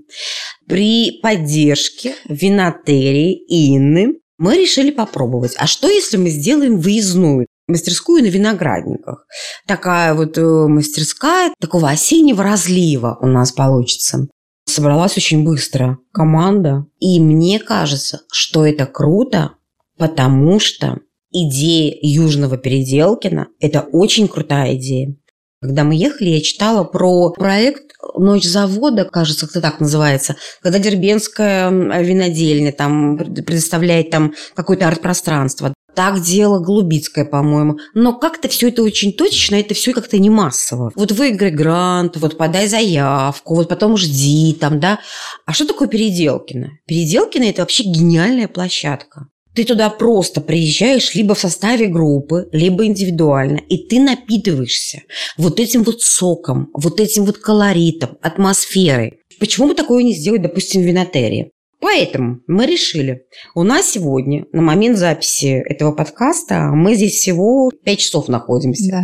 При 0.67 1.19
поддержке 1.21 2.15
винотерии 2.27 3.39
Инны 3.47 4.15
мы 4.39 4.57
решили 4.57 4.89
попробовать. 4.89 5.53
А 5.57 5.67
что, 5.67 5.87
если 5.87 6.17
мы 6.17 6.31
сделаем 6.31 6.79
выездную 6.79 7.45
мастерскую 7.69 8.23
на 8.23 8.27
виноградниках? 8.27 9.25
Такая 9.67 10.13
вот 10.13 10.37
э, 10.37 10.67
мастерская 10.67 11.53
такого 11.59 11.89
осеннего 11.89 12.43
разлива 12.43 13.17
у 13.21 13.27
нас 13.27 13.51
получится. 13.51 14.27
Собралась 14.65 15.17
очень 15.17 15.43
быстро 15.43 15.97
команда. 16.13 16.85
И 16.99 17.19
мне 17.19 17.59
кажется, 17.59 18.21
что 18.31 18.65
это 18.65 18.85
круто, 18.85 19.51
потому 19.97 20.59
что 20.59 20.99
идея 21.31 21.95
Южного 22.01 22.57
Переделкина– 22.57 23.47
это 23.59 23.81
очень 23.81 24.27
крутая 24.27 24.75
идея. 24.75 25.15
Когда 25.61 25.83
мы 25.83 25.95
ехали, 25.95 26.29
я 26.29 26.41
читала 26.41 26.85
про 26.85 27.31
проект 27.31 27.91
«Ночь 28.15 28.45
завода», 28.45 29.03
кажется, 29.03 29.45
как-то 29.45 29.59
так 29.59 29.81
называется, 29.81 30.37
когда 30.61 30.79
Дербенская 30.79 31.69
винодельня 31.69 32.71
там 32.71 33.17
пред- 33.17 33.45
предоставляет 33.45 34.09
там 34.09 34.33
какое-то 34.55 34.87
арт-пространство. 34.87 35.73
Так 35.95 36.21
делала 36.21 36.59
Голубицкая, 36.59 37.25
по-моему. 37.25 37.77
Но 37.93 38.13
как-то 38.13 38.47
все 38.47 38.69
это 38.69 38.83
очень 38.83 39.13
точечно, 39.13 39.55
это 39.55 39.73
все 39.73 39.93
как-то 39.93 40.17
не 40.17 40.29
массово. 40.29 40.91
Вот 40.95 41.11
выиграй 41.11 41.51
грант, 41.51 42.17
вот 42.17 42.37
подай 42.37 42.67
заявку, 42.67 43.55
вот 43.55 43.67
потом 43.67 43.97
жди 43.97 44.55
там, 44.59 44.79
да. 44.79 44.99
А 45.45 45.53
что 45.53 45.65
такое 45.65 45.87
Переделкино? 45.87 46.71
Переделкино– 46.85 47.43
это 47.45 47.61
вообще 47.61 47.83
гениальная 47.83 48.47
площадка. 48.47 49.27
Ты 49.55 49.65
туда 49.65 49.89
просто 49.89 50.41
приезжаешь 50.41 51.15
либо 51.15 51.35
в 51.35 51.39
составе 51.39 51.87
группы, 51.87 52.47
либо 52.51 52.85
индивидуально, 52.85 53.57
и 53.57 53.77
ты 53.77 53.99
напитываешься 53.99 55.01
вот 55.37 55.59
этим 55.59 55.83
вот 55.83 56.01
соком, 56.01 56.69
вот 56.73 56.99
этим 56.99 57.25
вот 57.25 57.39
колоритом, 57.39 58.17
атмосферой. 58.21 59.19
Почему 59.39 59.67
бы 59.67 59.73
такое 59.75 60.03
не 60.03 60.13
сделать, 60.13 60.43
допустим, 60.43 60.81
в 60.81 60.85
винотерии? 60.85 61.51
Поэтому 61.81 62.41
мы 62.45 62.65
решили, 62.65 63.23
у 63.55 63.63
нас 63.63 63.91
сегодня, 63.91 64.45
на 64.51 64.61
момент 64.61 64.97
записи 64.97 65.63
этого 65.65 65.93
подкаста, 65.93 66.71
мы 66.73 66.95
здесь 66.95 67.13
всего 67.13 67.71
5 67.71 67.99
часов 67.99 68.27
находимся. 68.27 68.91
Да. 68.91 69.03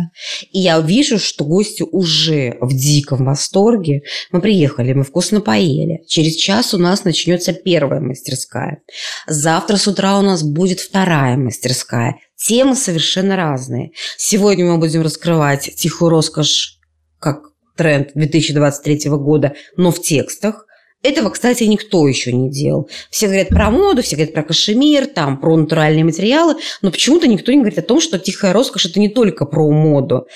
И 0.52 0.60
я 0.60 0.78
вижу, 0.80 1.18
что 1.18 1.44
гости 1.44 1.82
уже 1.82 2.58
в 2.60 2.74
диком 2.74 3.24
восторге. 3.24 4.02
Мы 4.30 4.42
приехали, 4.42 4.92
мы 4.92 5.04
вкусно 5.04 5.40
поели. 5.40 6.04
Через 6.06 6.34
час 6.34 6.74
у 6.74 6.78
нас 6.78 7.04
начнется 7.04 7.54
первая 7.54 8.00
мастерская. 8.00 8.82
Завтра 9.26 9.76
с 9.76 9.86
утра 9.86 10.18
у 10.18 10.22
нас 10.22 10.42
будет 10.42 10.80
вторая 10.80 11.38
мастерская. 11.38 12.16
Темы 12.36 12.76
совершенно 12.76 13.36
разные. 13.36 13.92
Сегодня 14.18 14.66
мы 14.66 14.76
будем 14.76 15.00
раскрывать 15.00 15.74
тихую 15.76 16.10
роскошь 16.10 16.78
как 17.18 17.52
тренд 17.76 18.10
2023 18.14 19.10
года, 19.10 19.54
но 19.76 19.90
в 19.90 20.02
текстах. 20.02 20.65
Этого, 21.06 21.30
кстати, 21.30 21.62
никто 21.62 22.08
еще 22.08 22.32
не 22.32 22.50
делал. 22.50 22.90
Все 23.10 23.26
говорят 23.26 23.48
про 23.48 23.70
моду, 23.70 24.02
все 24.02 24.16
говорят 24.16 24.34
про 24.34 24.42
кашемир, 24.42 25.06
там, 25.06 25.38
про 25.38 25.56
натуральные 25.56 26.02
материалы, 26.02 26.56
но 26.82 26.90
почему-то 26.90 27.28
никто 27.28 27.52
не 27.52 27.58
говорит 27.58 27.78
о 27.78 27.82
том, 27.82 28.00
что 28.00 28.18
тихая 28.18 28.52
роскошь– 28.52 28.86
это 28.86 28.98
не 28.98 29.08
только 29.08 29.46
про 29.46 29.70
моду. 29.70 30.26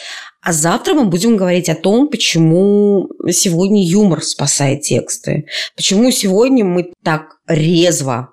А 0.40 0.52
завтра 0.52 0.94
мы 0.94 1.06
будем 1.06 1.36
говорить 1.36 1.68
о 1.68 1.74
том, 1.74 2.06
почему 2.06 3.08
сегодня 3.30 3.84
юмор 3.84 4.22
спасает 4.22 4.82
тексты. 4.82 5.46
Почему 5.74 6.12
сегодня 6.12 6.64
мы 6.64 6.92
так 7.02 7.38
резво, 7.48 8.30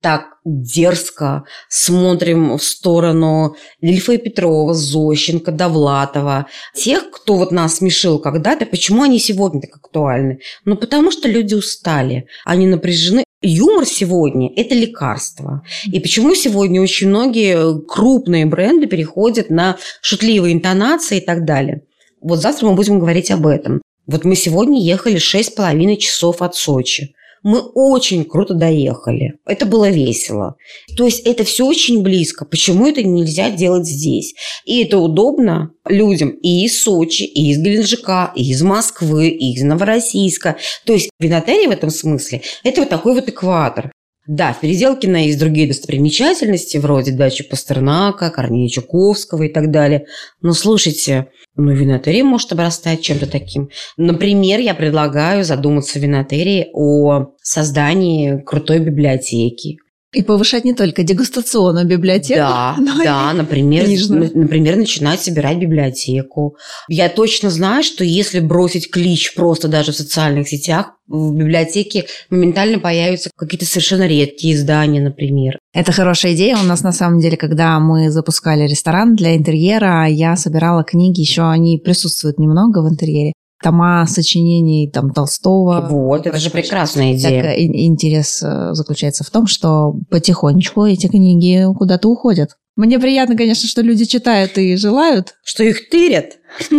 так 0.00 0.37
дерзко 0.48 1.44
смотрим 1.68 2.56
в 2.56 2.62
сторону 2.62 3.56
Лильфа 3.80 4.16
Петрова, 4.16 4.74
Зощенко, 4.74 5.52
Довлатова. 5.52 6.46
Тех, 6.74 7.10
кто 7.10 7.36
вот 7.36 7.52
нас 7.52 7.76
смешил 7.76 8.18
когда-то, 8.18 8.66
почему 8.66 9.02
они 9.02 9.18
сегодня 9.18 9.60
так 9.60 9.76
актуальны? 9.76 10.40
Ну, 10.64 10.76
потому 10.76 11.10
что 11.10 11.28
люди 11.28 11.54
устали, 11.54 12.26
они 12.44 12.66
напряжены. 12.66 13.24
Юмор 13.40 13.86
сегодня– 13.86 14.50
это 14.56 14.74
лекарство. 14.74 15.62
И 15.92 16.00
почему 16.00 16.34
сегодня 16.34 16.82
очень 16.82 17.08
многие 17.08 17.80
крупные 17.86 18.46
бренды 18.46 18.88
переходят 18.88 19.48
на 19.48 19.76
шутливые 20.02 20.54
интонации 20.54 21.18
и 21.18 21.24
так 21.24 21.44
далее? 21.44 21.82
Вот 22.20 22.40
завтра 22.40 22.66
мы 22.66 22.74
будем 22.74 22.98
говорить 22.98 23.30
об 23.30 23.46
этом. 23.46 23.80
Вот 24.08 24.24
мы 24.24 24.34
сегодня 24.34 24.82
ехали 24.82 25.18
шесть 25.18 25.52
с 25.52 25.54
половиной 25.54 25.98
часов 25.98 26.42
от 26.42 26.56
Сочи. 26.56 27.14
Мы 27.42 27.60
очень 27.60 28.24
круто 28.24 28.54
доехали. 28.54 29.34
Это 29.46 29.66
было 29.66 29.90
весело. 29.90 30.56
То 30.96 31.04
есть 31.04 31.20
это 31.20 31.44
все 31.44 31.66
очень 31.66 32.02
близко. 32.02 32.44
Почему 32.44 32.86
это 32.86 33.02
нельзя 33.02 33.50
делать 33.50 33.86
здесь? 33.86 34.34
И 34.64 34.82
это 34.82 34.98
удобно 34.98 35.72
людям 35.86 36.30
и 36.30 36.64
из 36.64 36.82
Сочи, 36.82 37.22
и 37.22 37.50
из 37.50 37.58
Геленджика, 37.58 38.32
и 38.34 38.50
из 38.50 38.62
Москвы, 38.62 39.28
и 39.28 39.54
из 39.54 39.62
Новороссийска. 39.62 40.56
То 40.84 40.92
есть 40.92 41.10
винотерия 41.18 41.68
в 41.68 41.72
этом 41.72 41.90
смысле– 41.90 42.42
это 42.64 42.82
вот 42.82 42.90
такой 42.90 43.14
вот 43.14 43.28
экватор. 43.28 43.92
Да, 44.28 44.52
в 44.52 44.60
Переделкино 44.60 45.16
есть 45.24 45.38
другие 45.38 45.66
достопримечательности, 45.66 46.76
вроде 46.76 47.12
дачи 47.12 47.42
Пастернака, 47.42 48.28
Корнея 48.28 48.68
Чуковского 48.68 49.44
и 49.44 49.48
так 49.48 49.70
далее. 49.70 50.04
Но 50.42 50.52
слушайте, 50.52 51.28
ну, 51.56 51.72
винотерия 51.72 52.24
может 52.24 52.52
обрастать 52.52 53.00
чем-то 53.00 53.26
таким. 53.26 53.70
Например, 53.96 54.60
я 54.60 54.74
предлагаю 54.74 55.44
задуматься 55.44 55.98
в 55.98 56.02
винотерии 56.02 56.68
о 56.74 57.28
создании 57.42 58.42
крутой 58.44 58.80
библиотеки, 58.80 59.78
И 60.14 60.22
повышать 60.22 60.64
не 60.64 60.72
только 60.72 61.02
дегустационную 61.02 61.86
библиотеку, 61.86 62.38
Да, 62.40 62.76
но 62.78 63.02
и 63.02 63.04
да, 63.04 63.32
например, 63.34 63.84
книжную. 63.84 64.30
например, 64.34 64.76
начинать 64.76 65.20
собирать 65.20 65.58
библиотеку. 65.58 66.56
Я 66.88 67.10
точно 67.10 67.50
знаю, 67.50 67.82
что 67.82 68.04
если 68.04 68.40
бросить 68.40 68.90
клич 68.90 69.34
просто 69.34 69.68
даже 69.68 69.92
в 69.92 69.96
социальных 69.96 70.48
сетях, 70.48 70.92
в 71.06 71.34
библиотеке 71.34 72.06
моментально 72.30 72.78
появятся 72.78 73.30
какие-то 73.36 73.66
совершенно 73.66 74.06
редкие 74.06 74.54
издания, 74.54 75.00
например. 75.00 75.58
Это 75.74 75.92
хорошая 75.92 76.34
идея. 76.34 76.56
У 76.56 76.64
нас 76.64 76.82
на 76.82 76.92
самом 76.92 77.20
деле, 77.20 77.36
когда 77.36 77.78
мы 77.78 78.10
запускали 78.10 78.66
ресторан 78.68 79.14
для 79.14 79.36
интерьера, 79.36 80.06
я 80.06 80.36
собирала 80.36 80.84
книги, 80.84 81.20
еще 81.20 81.42
они 81.48 81.78
присутствуют 81.78 82.38
немного 82.38 82.82
в 82.82 82.88
интерьере. 82.90 83.32
Тома 83.62 84.06
сочинений 84.06 84.90
там 84.90 85.10
Толстого. 85.12 85.86
Вот, 85.90 86.26
это 86.26 86.38
же 86.38 86.50
прекрасная 86.50 87.12
Так, 87.12 87.20
идея. 87.20 87.42
ин- 87.56 87.74
интерес 87.74 88.42
э, 88.42 88.74
заключается 88.74 89.24
в 89.24 89.30
том, 89.30 89.46
что 89.46 89.94
потихонечку 90.10 90.84
эти 90.84 91.08
книги 91.08 91.64
куда-то 91.76 92.08
уходят. 92.08 92.50
Мне 92.76 93.00
приятно, 93.00 93.36
конечно, 93.36 93.68
что 93.68 93.82
люди 93.82 94.04
читают 94.04 94.56
и 94.56 94.76
желают. 94.76 95.34
Что 95.44 95.64
их 95.64 95.88
тырят? 95.90 96.34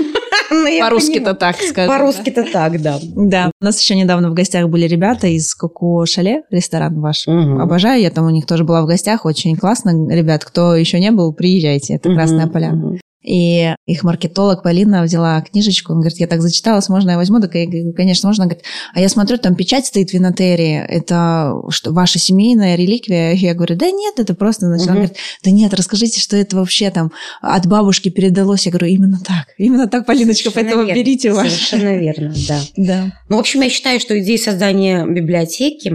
Ну, 0.51 0.79
По-русски-то 0.79 1.35
так 1.35 1.57
скажем. 1.57 1.93
По-русски-то 1.93 2.43
так, 2.51 2.81
да. 2.81 2.97
Да. 3.15 3.51
У 3.61 3.63
нас 3.65 3.79
еще 3.79 3.93
недавно 3.95 4.31
в 4.31 4.33
гостях 4.33 4.67
были 4.67 4.87
ребята 4.87 5.27
из 5.27 5.53
Коко 5.53 6.03
Шале, 6.07 6.41
ресторан 6.49 6.99
ваш. 6.99 7.27
Обожаю, 7.27 8.01
я 8.01 8.09
там 8.09 8.25
у 8.25 8.31
них 8.31 8.47
тоже 8.47 8.63
была 8.63 8.81
в 8.81 8.87
гостях, 8.87 9.25
очень 9.25 9.55
классно. 9.55 10.09
Ребят, 10.11 10.43
кто 10.43 10.75
еще 10.75 10.99
не 10.99 11.11
был, 11.11 11.33
приезжайте, 11.33 11.93
это 11.93 12.11
Красная 12.11 12.47
Поляна. 12.47 12.97
И 13.21 13.73
их 13.85 14.03
маркетолог 14.03 14.63
Полина 14.63 15.03
взяла 15.03 15.41
книжечку, 15.41 15.91
он 15.91 15.99
говорит, 15.99 16.19
я 16.19 16.27
так 16.27 16.41
зачиталась, 16.41 16.87
можно 16.87 17.11
я 17.11 17.17
возьму? 17.17 17.41
Так 17.41 17.53
я 17.55 17.65
говорю, 17.65 17.93
конечно, 17.93 18.29
можно. 18.29 18.43
Он 18.43 18.49
говорит, 18.49 18.65
а 18.93 19.01
я 19.01 19.09
смотрю, 19.09 19.37
там 19.37 19.55
печать 19.55 19.85
стоит 19.85 20.11
в 20.11 20.13
винотерии, 20.13 20.77
это 20.87 21.53
что, 21.69 21.91
ваша 21.91 22.17
семейная 22.17 22.75
реликвия? 22.75 23.33
Я 23.39 23.53
говорю, 23.53 23.75
да 23.75 23.89
нет, 23.91 24.19
это 24.19 24.33
просто... 24.35 24.67
Значит, 24.67 24.87
он 24.87 24.93
Мгм. 24.93 25.01
говорит, 25.03 25.17
да 25.43 25.51
нет, 25.51 25.73
расскажите, 25.73 26.19
что 26.21 26.37
это 26.37 26.55
вообще 26.55 26.91
там 26.91 27.11
от 27.41 27.67
бабушки 27.67 28.09
передалось. 28.09 28.65
Я 28.65 28.71
говорю, 28.71 28.87
именно 28.87 29.19
так, 29.19 29.47
именно 29.57 29.87
так, 29.87 30.05
Полиночка, 30.05 30.49
Совершенно 30.49 30.63
поэтому 30.65 30.83
верно. 30.85 30.99
берите 30.99 31.31
ваш. 31.33 31.51
Совершенно 31.51 31.97
верно, 31.97 32.33
да. 32.47 32.59
Да. 32.77 33.13
Ну, 33.27 33.37
в 33.37 33.39
общем, 33.39 33.61
я 33.61 33.69
считаю, 33.69 33.99
что 33.99 34.17
идея 34.19 34.37
создания 34.37 35.05
библиотеки 35.05 35.93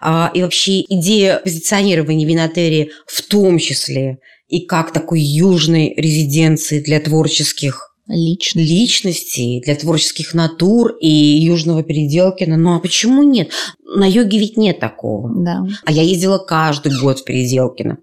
а, 0.00 0.30
и 0.34 0.42
вообще 0.42 0.82
идея 0.82 1.38
позиционирования 1.38 2.26
винотерии 2.26 2.90
в 3.06 3.22
том 3.22 3.58
числе 3.58 4.18
и 4.48 4.66
как 4.66 4.92
такой 4.92 5.20
южной 5.20 5.94
резиденции 5.96 6.80
для 6.80 7.00
творческих 7.00 7.92
Лично. 8.08 8.60
личностей, 8.60 9.60
для 9.64 9.74
творческих 9.74 10.32
натур 10.32 10.96
и 11.00 11.08
южного 11.08 11.82
Переделкина. 11.82 12.56
Ну, 12.56 12.76
а 12.76 12.78
почему 12.78 13.24
нет? 13.24 13.50
На 13.84 14.08
юге 14.08 14.38
ведь 14.38 14.56
нет 14.56 14.78
такого. 14.78 15.32
Да. 15.44 15.66
А 15.84 15.90
я 15.90 16.02
ездила 16.02 16.38
каждый 16.38 16.98
год 17.00 17.18
в 17.18 17.24
Переделкино. 17.24 17.98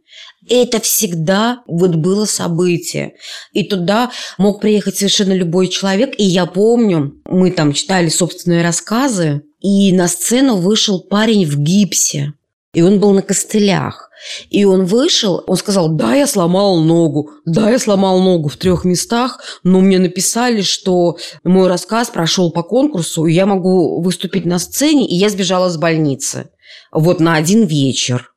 Это 0.49 0.81
всегда 0.81 1.61
вот 1.67 1.95
было 1.95 2.25
событие. 2.25 3.13
И 3.53 3.63
туда 3.63 4.11
мог 4.37 4.59
приехать 4.59 4.97
совершенно 4.97 5.31
любой 5.31 5.69
человек. 5.69 6.15
И 6.17 6.23
я 6.23 6.45
помню, 6.45 7.13
мы 7.25 7.51
там 7.51 7.71
читали 7.71 8.09
собственные 8.09 8.61
рассказы, 8.61 9.43
и 9.61 9.93
на 9.93 10.09
сцену 10.09 10.57
вышел 10.57 10.99
парень 10.99 11.45
в 11.45 11.57
гипсе. 11.57 12.33
И 12.73 12.81
он 12.81 12.99
был 12.99 13.11
на 13.11 13.21
костылях. 13.21 14.09
И 14.49 14.65
он 14.65 14.85
вышел, 14.85 15.43
он 15.47 15.57
сказал, 15.57 15.89
да, 15.89 16.15
я 16.15 16.25
сломал 16.25 16.79
ногу, 16.79 17.31
да, 17.45 17.69
я 17.69 17.77
сломал 17.77 18.19
ногу 18.21 18.49
в 18.49 18.57
трех 18.57 18.85
местах, 18.85 19.39
но 19.63 19.79
мне 19.81 19.99
написали, 19.99 20.61
что 20.61 21.17
мой 21.43 21.67
рассказ 21.67 22.09
прошел 22.09 22.51
по 22.51 22.63
конкурсу, 22.63 23.25
и 23.25 23.33
я 23.33 23.45
могу 23.45 24.01
выступить 24.01 24.45
на 24.45 24.59
сцене, 24.59 25.07
и 25.07 25.15
я 25.15 25.29
сбежала 25.29 25.69
с 25.69 25.77
больницы. 25.77 26.49
Вот 26.91 27.19
на 27.19 27.35
один 27.35 27.65
вечер. 27.65 28.33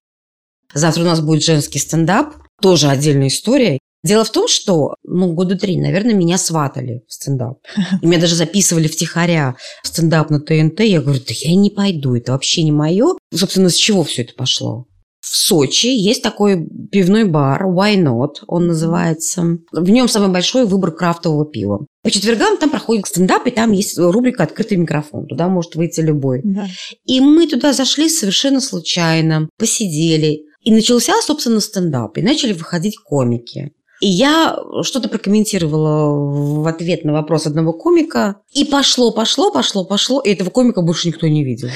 Завтра 0.74 1.02
у 1.02 1.06
нас 1.06 1.20
будет 1.20 1.44
женский 1.44 1.78
стендап, 1.78 2.34
тоже 2.60 2.88
отдельная 2.88 3.28
история. 3.28 3.78
Дело 4.06 4.24
в 4.24 4.30
том, 4.30 4.46
что, 4.46 4.94
ну, 5.02 5.32
года 5.32 5.58
три, 5.58 5.76
наверное, 5.76 6.14
меня 6.14 6.38
сватали 6.38 7.02
в 7.08 7.12
стендап. 7.12 7.58
И 8.00 8.06
меня 8.06 8.20
даже 8.20 8.36
записывали 8.36 8.86
втихаря 8.86 9.56
в 9.82 9.88
стендап 9.88 10.30
на 10.30 10.40
ТНТ. 10.40 10.80
Я 10.80 11.00
говорю, 11.00 11.20
да 11.26 11.34
я 11.36 11.56
не 11.56 11.70
пойду, 11.70 12.14
это 12.14 12.32
вообще 12.32 12.62
не 12.62 12.70
мое. 12.70 13.16
Собственно, 13.34 13.68
с 13.68 13.74
чего 13.74 14.04
все 14.04 14.22
это 14.22 14.34
пошло? 14.34 14.86
В 15.20 15.36
Сочи 15.36 15.88
есть 15.88 16.22
такой 16.22 16.68
пивной 16.92 17.24
бар 17.24 17.64
Why 17.64 17.96
Not, 17.96 18.44
он 18.46 18.68
называется. 18.68 19.58
В 19.72 19.90
нем 19.90 20.06
самый 20.08 20.28
большой 20.28 20.66
выбор 20.66 20.92
крафтового 20.92 21.44
пива. 21.44 21.84
По 22.04 22.10
четвергам 22.12 22.58
там 22.58 22.70
проходит 22.70 23.08
стендап, 23.08 23.44
и 23.48 23.50
там 23.50 23.72
есть 23.72 23.98
рубрика 23.98 24.44
«Открытый 24.44 24.76
микрофон». 24.76 25.26
Туда 25.26 25.48
может 25.48 25.74
выйти 25.74 26.00
любой. 26.00 26.42
Да. 26.44 26.68
И 27.06 27.18
мы 27.18 27.48
туда 27.48 27.72
зашли 27.72 28.08
совершенно 28.08 28.60
случайно, 28.60 29.48
посидели. 29.58 30.44
И 30.62 30.70
начался, 30.70 31.14
собственно, 31.22 31.58
стендап. 31.58 32.16
И 32.18 32.22
начали 32.22 32.52
выходить 32.52 32.96
комики. 32.98 33.72
И 34.00 34.08
я 34.08 34.58
что-то 34.82 35.08
прокомментировала 35.08 36.62
в 36.62 36.66
ответ 36.66 37.04
на 37.04 37.12
вопрос 37.12 37.46
одного 37.46 37.72
комика. 37.72 38.36
И 38.52 38.64
пошло, 38.64 39.10
пошло, 39.10 39.50
пошло, 39.50 39.84
пошло. 39.84 40.20
И 40.20 40.30
этого 40.30 40.50
комика 40.50 40.82
больше 40.82 41.08
никто 41.08 41.26
не 41.26 41.44
видел. 41.44 41.68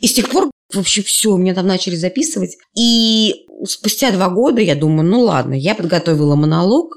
И 0.00 0.08
с 0.08 0.14
тех 0.14 0.28
пор 0.30 0.50
вообще 0.74 1.02
все, 1.02 1.36
меня 1.36 1.54
там 1.54 1.66
начали 1.66 1.94
записывать. 1.94 2.56
И 2.76 3.46
спустя 3.64 4.10
два 4.10 4.30
года 4.30 4.60
я 4.60 4.74
думаю, 4.74 5.08
ну 5.08 5.20
ладно, 5.20 5.54
я 5.54 5.74
подготовила 5.74 6.34
монолог. 6.34 6.96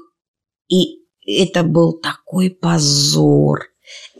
И 0.68 1.02
это 1.24 1.62
был 1.62 1.92
такой 1.92 2.50
позор. 2.50 3.66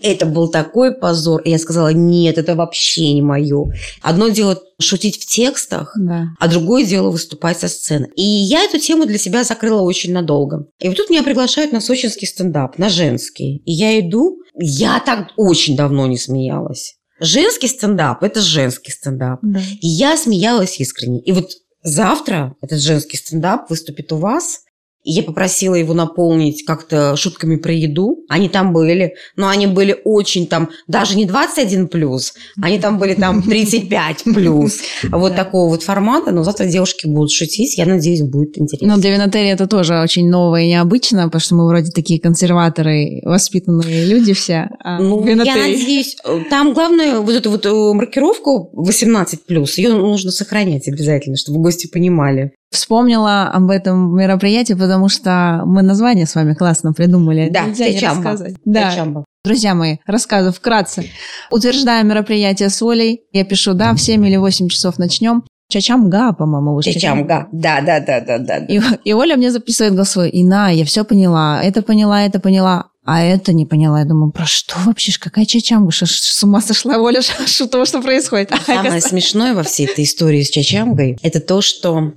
Это 0.01 0.27
был 0.27 0.49
такой 0.49 0.95
позор. 0.95 1.41
И 1.43 1.51
я 1.51 1.59
сказала, 1.59 1.89
нет, 1.93 2.39
это 2.39 2.55
вообще 2.55 3.13
не 3.15 3.23
мое. 3.23 3.73
Одно 4.03 4.29
дело 4.29 4.61
шутить 4.81 5.17
в 5.23 5.27
текстах, 5.27 5.95
Да. 5.99 6.27
а 6.39 6.49
другое 6.49 6.85
дело 6.85 7.11
выступать 7.11 7.59
со 7.59 7.69
сцены. 7.69 8.09
И 8.15 8.23
я 8.23 8.63
эту 8.65 8.79
тему 8.79 9.07
для 9.07 9.19
себя 9.19 9.43
закрыла 9.45 9.81
очень 9.83 10.13
надолго. 10.13 10.67
И 10.81 10.89
вот 10.89 10.97
тут 10.97 11.09
меня 11.11 11.23
приглашают 11.23 11.73
на 11.73 11.81
сочинский 11.81 12.27
стендап, 12.27 12.79
на 12.79 12.89
женский. 12.89 13.59
И 13.65 13.73
я 13.73 13.99
иду, 14.01 14.39
я 14.55 15.01
так 15.01 15.29
очень 15.37 15.77
давно 15.77 16.07
не 16.07 16.19
смеялась. 16.19 16.95
Женский 17.19 17.69
стендап– 17.69 18.23
это 18.23 18.41
женский 18.43 18.93
стендап. 18.93 19.39
Да. 19.43 19.61
И 19.81 19.87
я 19.89 20.17
смеялась 20.19 20.79
искренне. 20.79 21.21
И 21.23 21.33
вот 21.33 21.49
завтра 21.83 22.55
этот 22.61 22.79
женский 22.81 23.17
стендап 23.17 23.71
выступит 23.71 24.13
у 24.13 24.17
вас. 24.19 24.61
И 25.07 25.13
я 25.13 25.23
попросила 25.23 25.77
его 25.77 25.95
наполнить 25.95 26.65
как-то 26.65 27.15
шутками 27.17 27.55
про 27.55 27.73
еду. 27.73 28.25
Они 28.29 28.49
там 28.49 28.73
были, 28.73 29.15
но 29.37 29.47
они 29.47 29.69
были 29.69 29.97
очень 30.05 30.49
там, 30.49 30.71
даже 30.89 31.17
не 31.17 31.27
21 31.27 31.87
плюс, 31.87 32.35
они 32.61 32.81
там 32.81 32.99
были 32.99 33.15
там 33.15 33.41
35 33.43 34.25
плюс. 34.25 34.81
Вот 35.17 35.37
такого 35.37 35.71
вот 35.71 35.83
формата. 35.85 36.33
Но 36.33 36.43
завтра 36.43 36.67
девушки 36.67 37.07
будут 37.07 37.31
шутить. 37.31 37.79
Я 37.79 37.87
надеюсь, 37.87 38.23
будет 38.23 38.59
интересно. 38.59 38.89
Но 38.89 39.01
для 39.01 39.13
винотерии 39.13 39.51
это 39.51 39.69
тоже 39.69 40.01
очень 40.01 40.29
новое 40.29 40.63
и 40.63 40.69
необычно, 40.69 41.25
потому 41.25 41.41
что 41.41 41.55
мы 41.55 41.69
вроде 41.69 41.93
такие 41.93 42.21
консерваторы, 42.21 43.21
воспитанные 43.23 44.07
люди 44.07 44.33
все. 44.33 44.71
А 44.83 44.99
Ну, 44.99 45.25
я 45.25 45.57
надеюсь, 45.57 46.17
там 46.51 46.75
главное 46.75 47.21
вот 47.21 47.35
эту 47.35 47.51
вот 47.51 47.65
э, 47.65 47.93
маркировку 47.95 48.73
18+, 48.77 49.37
ее 49.77 49.89
нужно 49.91 50.33
сохранять 50.33 50.89
обязательно, 50.89 51.37
чтобы 51.37 51.61
гости 51.61 51.87
понимали. 51.87 52.53
Вспомнила 52.77 53.45
об 53.45 53.71
этом 53.71 54.15
мероприятии, 54.15 54.75
потому 54.75 55.09
что 55.09 55.63
мы 55.65 55.81
название 55.81 56.27
с 56.27 56.35
вами 56.35 56.53
классно 56.53 56.93
придумали. 56.93 57.49
Да, 57.49 57.65
Нельзя 57.65 57.89
не 57.89 57.99
рассказать. 57.99 58.55
Да. 58.67 58.91
Чачамба. 58.91 59.25
Друзья 59.47 59.75
мои, 59.75 59.97
рассказываю 60.05 60.53
вкратце. 60.53 61.07
Утверждаю 61.51 62.05
мероприятие 62.05 62.69
с 62.69 62.83
Олей. 62.83 63.23
Я 63.33 63.47
пишу, 63.47 63.73
да, 63.73 63.95
в 63.95 63.99
7 63.99 64.27
или 64.27 64.37
8 64.37 64.69
часов 64.69 64.99
начнем. 64.99 65.45
Чачамга, 65.71 66.35
по-моему, 66.35 66.75
вы 66.75 66.83
же 66.83 66.93
Чачамга. 66.93 67.49
Да, 67.51 67.81
да, 67.81 68.01
да, 68.01 68.21
да, 68.21 68.39
да. 68.39 68.59
И, 68.59 68.79
и 69.05 69.15
Оля 69.15 69.37
мне 69.37 69.51
записывает 69.51 69.95
голосовой. 69.95 70.29
И 70.29 70.45
на, 70.45 70.69
я 70.69 70.85
все 70.85 71.03
поняла. 71.03 71.63
Это 71.63 71.81
поняла, 71.81 72.25
это 72.25 72.41
поняла. 72.41 72.91
А 73.07 73.23
это 73.23 73.55
не 73.55 73.65
поняла. 73.65 74.01
Я 74.01 74.05
думаю, 74.05 74.33
про 74.33 74.45
что 74.45 74.75
вообще? 74.85 75.13
ж, 75.13 75.19
Какая 75.19 75.47
чачамга? 75.47 75.93
Что, 75.93 76.05
ж, 76.05 76.11
с 76.11 76.45
ума 76.45 76.61
сошла 76.61 76.99
Оля? 76.99 77.23
Что 77.47 77.67
того, 77.69 77.87
что 77.87 78.03
происходит? 78.03 78.53
Самое 78.67 79.01
смешное 79.01 79.55
во 79.55 79.63
всей 79.63 79.87
этой 79.87 80.05
истории 80.05 80.43
с 80.43 80.51
Чачамгой, 80.51 81.17
это 81.23 81.41
то, 81.41 81.63
что 81.63 82.13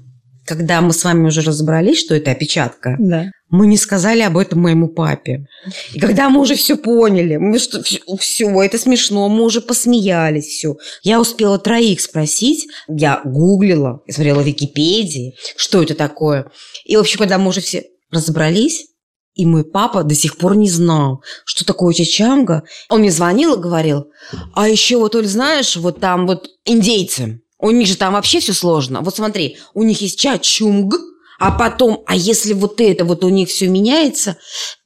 когда 0.49 0.81
мы 0.81 0.93
с 0.93 1.03
вами 1.03 1.27
уже 1.27 1.41
разобрались, 1.41 1.99
что 1.99 2.15
это 2.15 2.31
опечатка, 2.31 2.95
Да. 2.97 3.25
мы 3.49 3.67
не 3.67 3.77
сказали 3.77 4.21
об 4.21 4.35
этом 4.35 4.59
моему 4.61 4.87
папе. 4.87 5.45
И 5.93 5.99
когда 5.99 6.29
мы 6.29 6.41
уже 6.41 6.55
все 6.55 6.75
поняли, 6.75 7.37
мы 7.37 7.59
что, 7.59 7.83
все, 8.17 8.61
это 8.63 8.79
смешно, 8.79 9.29
мы 9.29 9.43
уже 9.43 9.61
посмеялись, 9.61 10.45
все. 10.47 10.75
Я 11.03 11.21
успела 11.21 11.59
троих 11.59 12.01
спросить, 12.01 12.67
я 12.87 13.21
гуглила, 13.23 14.01
я 14.07 14.13
смотрела 14.13 14.41
в 14.41 14.45
Википедии, 14.47 15.35
что 15.55 15.83
это 15.83 15.93
такое. 15.93 16.49
И, 16.83 16.97
в 16.97 16.99
общем, 16.99 17.19
когда 17.19 17.37
мы 17.37 17.49
уже 17.49 17.61
все 17.61 17.83
разобрались, 18.11 18.87
и 19.35 19.45
мой 19.45 19.63
папа 19.63 20.03
до 20.03 20.15
сих 20.15 20.37
пор 20.37 20.55
не 20.57 20.69
знал, 20.69 21.21
что 21.45 21.63
такое 21.63 21.93
чачанга. 21.93 22.63
Он 22.89 23.01
мне 23.01 23.11
звонил 23.11 23.53
и 23.53 23.61
говорил, 23.61 24.07
а 24.55 24.67
еще 24.67 24.97
вот, 24.97 25.13
Оль, 25.15 25.27
знаешь, 25.27 25.77
вот 25.77 25.99
там 25.99 26.25
вот 26.25 26.47
индейцы, 26.65 27.39
У 27.59 27.71
них 27.71 27.87
же 27.87 27.97
там 27.97 28.13
вообще 28.13 28.39
все 28.39 28.53
сложно. 28.53 29.01
Вот 29.01 29.15
смотри, 29.15 29.57
у 29.73 29.83
них 29.83 30.01
есть 30.01 30.19
чачунг, 30.19 30.95
а 31.39 31.51
потом, 31.51 32.03
а 32.05 32.15
если 32.15 32.53
вот 32.53 32.81
это 32.81 33.05
вот 33.05 33.23
у 33.23 33.29
них 33.29 33.47
все 33.47 33.67
меняется, 33.67 34.35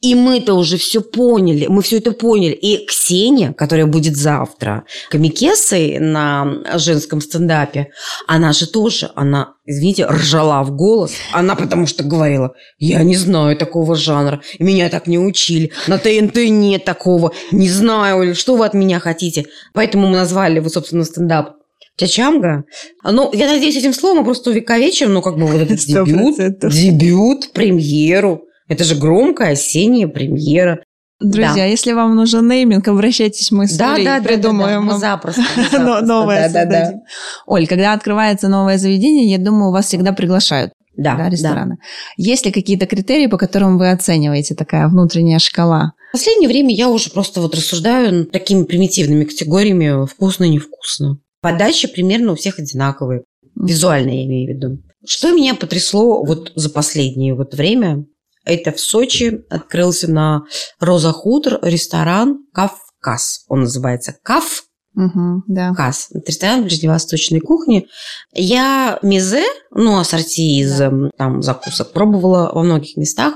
и 0.01 0.13
мы-то 0.13 0.53
уже 0.53 0.77
все 0.77 1.01
поняли, 1.01 1.65
мы 1.65 1.81
все 1.81 1.97
это 1.97 2.11
поняли. 2.11 2.53
И 2.53 2.85
Ксения, 2.85 3.53
которая 3.53 3.87
будет 3.87 4.15
завтра 4.15 4.83
комикесой 5.09 5.97
на 5.97 6.61
женском 6.75 7.21
стендапе, 7.21 7.89
она 8.27 8.53
же 8.53 8.67
тоже, 8.67 9.09
она, 9.15 9.55
извините, 9.65 10.05
ржала 10.05 10.61
в 10.63 10.75
голос. 10.75 11.13
Она 11.31 11.55
потому 11.55 11.87
что 11.87 12.03
говорила, 12.03 12.53
я 12.77 13.01
не 13.01 13.15
знаю 13.15 13.57
такого 13.57 13.95
жанра, 13.95 14.41
меня 14.59 14.89
так 14.89 15.07
не 15.07 15.17
учили, 15.17 15.71
на 15.87 15.97
ТНТ 15.97 16.35
нет 16.49 16.85
такого, 16.85 17.33
не 17.51 17.69
знаю, 17.69 18.35
что 18.35 18.55
вы 18.55 18.65
от 18.65 18.75
меня 18.75 18.99
хотите. 18.99 19.47
Поэтому 19.73 20.07
мы 20.07 20.17
назвали, 20.17 20.59
вот, 20.59 20.71
собственно, 20.71 21.03
стендап 21.03 21.62
Чачамга. 21.97 22.63
Ну, 23.03 23.31
я 23.33 23.47
надеюсь, 23.47 23.75
этим 23.77 23.93
словом 23.93 24.19
мы 24.19 24.23
просто 24.25 24.49
увековечим, 24.49 25.13
ну, 25.13 25.21
как 25.21 25.35
бы 25.37 25.45
вот 25.45 25.61
этот 25.61 25.79
дебют, 25.79 26.39
100%. 26.39 26.69
дебют, 26.71 27.51
премьеру. 27.53 28.43
Это 28.67 28.83
же 28.83 28.95
громкая 28.95 29.51
осенняя 29.53 30.07
премьера. 30.07 30.83
Друзья, 31.19 31.53
Да. 31.55 31.65
если 31.65 31.93
вам 31.93 32.15
нужен 32.15 32.47
нейминг, 32.49 32.87
обращайтесь, 32.87 33.51
мы 33.51 33.67
с 33.67 33.77
Да, 33.77 33.95
да, 33.97 34.19
да, 34.19 34.23
придумаем 34.23 34.81
да, 34.81 34.87
да, 34.87 34.93
мы 34.93 34.99
запросто. 34.99 35.41
мы 35.55 35.63
запросто, 35.63 36.05
новое 36.05 36.49
да, 36.49 36.53
да, 36.53 36.65
да. 36.65 36.79
создадим. 36.79 36.99
Оль, 37.45 37.67
когда 37.67 37.93
открывается 37.93 38.47
новое 38.49 38.77
заведение, 38.77 39.29
я 39.31 39.37
думаю, 39.37 39.71
вас 39.71 39.85
всегда 39.85 40.11
приглашают, 40.11 40.73
Да, 40.97 41.15
да, 41.15 41.25
да. 41.25 41.29
рестораны. 41.29 41.77
Есть 42.17 42.45
ли 42.45 42.51
какие-то 42.51 42.87
критерии, 42.87 43.27
по 43.27 43.37
которым 43.37 43.77
вы 43.77 43.91
оцениваете 43.91 44.55
такая 44.55 44.87
внутренняя 44.89 45.39
шкала? 45.39 45.93
В 46.09 46.13
последнее 46.13 46.49
время 46.49 46.75
я 46.75 46.89
уже 46.89 47.09
просто 47.09 47.39
вот 47.41 47.55
рассуждаю 47.55 48.25
такими 48.25 48.63
примитивными 48.63 49.23
категориями 49.23 50.05
вкусно, 50.07 50.43
невкусно. 50.43 51.19
Подача 51.43 51.89
примерно 51.89 52.31
у 52.31 52.35
всех 52.35 52.57
одинаковые. 52.57 53.23
Визуально 53.55 54.11
я 54.11 54.25
имею 54.25 54.47
в 54.47 54.55
виду. 54.55 54.77
Что 55.05 55.33
меня 55.33 55.53
потрясло 55.53 56.23
вот 56.23 56.53
за 56.55 56.69
последнее 56.69 57.35
вот 57.35 57.53
время, 57.53 58.05
это 58.45 58.71
в 58.71 58.79
Сочи 58.79 59.43
открылся 59.49 60.09
на 60.09 60.43
Роза 60.79 61.11
Хутор 61.11 61.59
ресторан 61.61 62.45
Кавказ. 62.53 63.43
Он 63.49 63.61
называется 63.61 64.15
Кавказ. 64.23 64.63
Мгм, 64.93 65.43
да. 65.47 65.71
Это 66.13 66.31
ресторан 66.31 66.63
ближневосточной 66.63 67.39
кухни. 67.39 67.87
Я 68.31 68.99
мезе, 69.01 69.43
ну, 69.71 69.97
ассорти 69.97 70.61
из 70.61 70.79
эм, 70.79 71.09
там 71.17 71.41
закусок, 71.41 71.91
пробовала 71.93 72.51
во 72.53 72.63
многих 72.63 72.95
местах. 72.95 73.33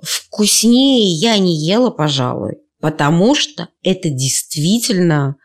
Вкуснее 0.00 1.10
я 1.10 1.38
не 1.38 1.56
ела, 1.56 1.90
пожалуй, 1.90 2.58
потому 2.80 3.34
что 3.34 3.68
это 3.82 4.10
действительно, 4.10 5.36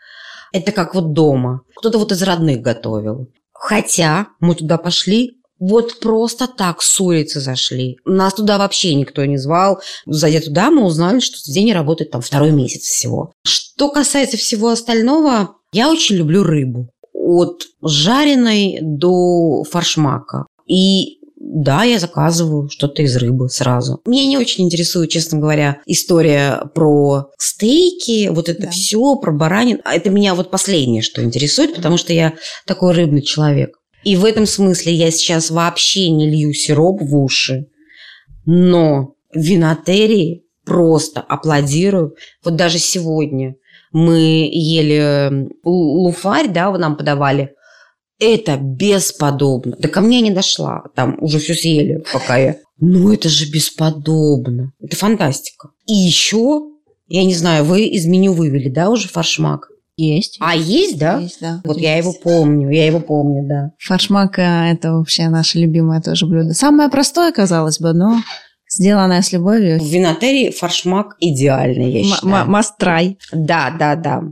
это 0.53 0.71
как 0.71 0.95
вот 0.95 1.11
дома. 1.11 1.61
Кто-то 1.75 1.97
вот 1.97 2.13
из 2.13 2.21
родных 2.23 2.61
готовил. 2.61 3.27
Хотя 3.51 4.27
мы 4.39 4.55
туда 4.55 4.77
пошли, 4.77 5.41
вот 5.59 5.99
просто 5.99 6.47
так 6.47 6.81
с 6.81 6.99
улицы 6.99 7.39
зашли. 7.39 7.97
Нас 8.05 8.33
туда 8.33 8.57
вообще 8.57 8.95
никто 8.95 9.25
не 9.25 9.37
звал. 9.37 9.79
Зайдя 10.05 10.41
туда, 10.41 10.71
мы 10.71 10.85
узнали, 10.85 11.19
что 11.19 11.37
день 11.51 11.73
работает 11.73 12.11
там 12.11 12.21
второй 12.21 12.51
месяц 12.51 12.83
всего. 12.83 13.31
Что 13.43 13.89
касается 13.89 14.37
всего 14.37 14.69
остального, 14.69 15.55
я 15.71 15.89
очень 15.89 16.17
люблю 16.17 16.43
рыбу. 16.43 16.89
От 17.13 17.63
жареной 17.81 18.79
до 18.81 19.63
форшмака. 19.63 20.45
И 20.67 21.19
да, 21.45 21.83
я 21.83 21.99
заказываю 21.99 22.69
что-то 22.69 23.01
из 23.01 23.15
рыбы 23.17 23.49
сразу. 23.49 23.99
Меня 24.05 24.25
не 24.25 24.37
очень 24.37 24.63
интересует, 24.63 25.09
честно 25.09 25.39
говоря, 25.39 25.81
история 25.85 26.63
про 26.73 27.31
стейки, 27.37 28.29
вот 28.29 28.47
это 28.47 28.63
Да. 28.63 28.69
все, 28.69 29.15
про 29.17 29.31
баранин. 29.33 29.81
А 29.83 29.93
это 29.93 30.09
меня 30.09 30.35
вот 30.35 30.49
последнее, 30.49 31.01
что 31.01 31.21
интересует, 31.21 31.75
потому 31.75 31.97
что 31.97 32.13
я 32.13 32.33
такой 32.65 32.93
рыбный 32.93 33.21
человек. 33.21 33.77
И 34.05 34.15
в 34.15 34.23
этом 34.23 34.45
смысле 34.45 34.93
я 34.93 35.11
сейчас 35.11 35.51
вообще 35.51 36.09
не 36.09 36.29
лью 36.29 36.53
сироп 36.53 37.01
в 37.01 37.15
уши, 37.15 37.67
но 38.45 39.15
винотерии 39.33 40.43
просто 40.65 41.19
аплодирую. 41.21 42.15
Вот 42.43 42.55
даже 42.55 42.79
сегодня 42.79 43.55
мы 43.91 44.49
ели 44.51 45.49
луфарь, 45.63 46.47
да, 46.47 46.71
нам 46.77 46.95
подавали. 46.95 47.53
Это 48.19 48.57
бесподобно. 48.57 49.75
Да 49.79 49.87
ко 49.89 50.01
мне 50.01 50.21
не 50.21 50.31
дошла. 50.31 50.83
Там 50.95 51.17
уже 51.19 51.39
все 51.39 51.53
съели, 51.53 52.03
пока 52.11 52.37
я... 52.37 52.55
Ну, 52.79 53.11
это 53.13 53.29
же 53.29 53.49
бесподобно. 53.49 54.71
Это 54.81 54.95
фантастика. 54.95 55.69
И 55.87 55.93
еще, 55.93 56.61
я 57.07 57.23
не 57.23 57.35
знаю, 57.35 57.63
вы 57.65 57.85
из 57.85 58.05
меню 58.05 58.33
вывели, 58.33 58.69
да, 58.69 58.89
уже 58.89 59.07
фаршмак? 59.07 59.69
Есть. 59.95 60.37
А 60.39 60.55
есть, 60.55 60.97
да? 60.97 61.19
Есть, 61.19 61.39
да. 61.39 61.61
Вот 61.65 61.77
я 61.77 61.97
Есть. 61.97 62.07
его 62.07 62.17
помню, 62.23 62.69
я 62.71 62.87
его 62.87 62.99
помню, 62.99 63.47
да. 63.47 63.71
Фаршмак 63.77 64.39
э,– 64.39 64.41
это 64.73 64.93
вообще 64.93 65.29
наше 65.29 65.59
любимое 65.59 66.01
тоже 66.01 66.25
блюдо. 66.25 66.53
Самое 66.53 66.89
простое, 66.89 67.31
казалось 67.31 67.79
бы, 67.79 67.93
но 67.93 68.17
сделанное 68.67 69.21
с 69.21 69.31
любовью. 69.31 69.79
В 69.79 69.85
винотерии 69.85 70.49
фаршмак 70.49 71.15
идеальный, 71.19 71.91
я 71.91 72.03
считаю. 72.03 72.33
м- 72.45 72.55
Must 72.55 72.71
try. 72.81 73.17
Да, 73.31 73.69
да, 73.77 73.95
да. 73.95 74.23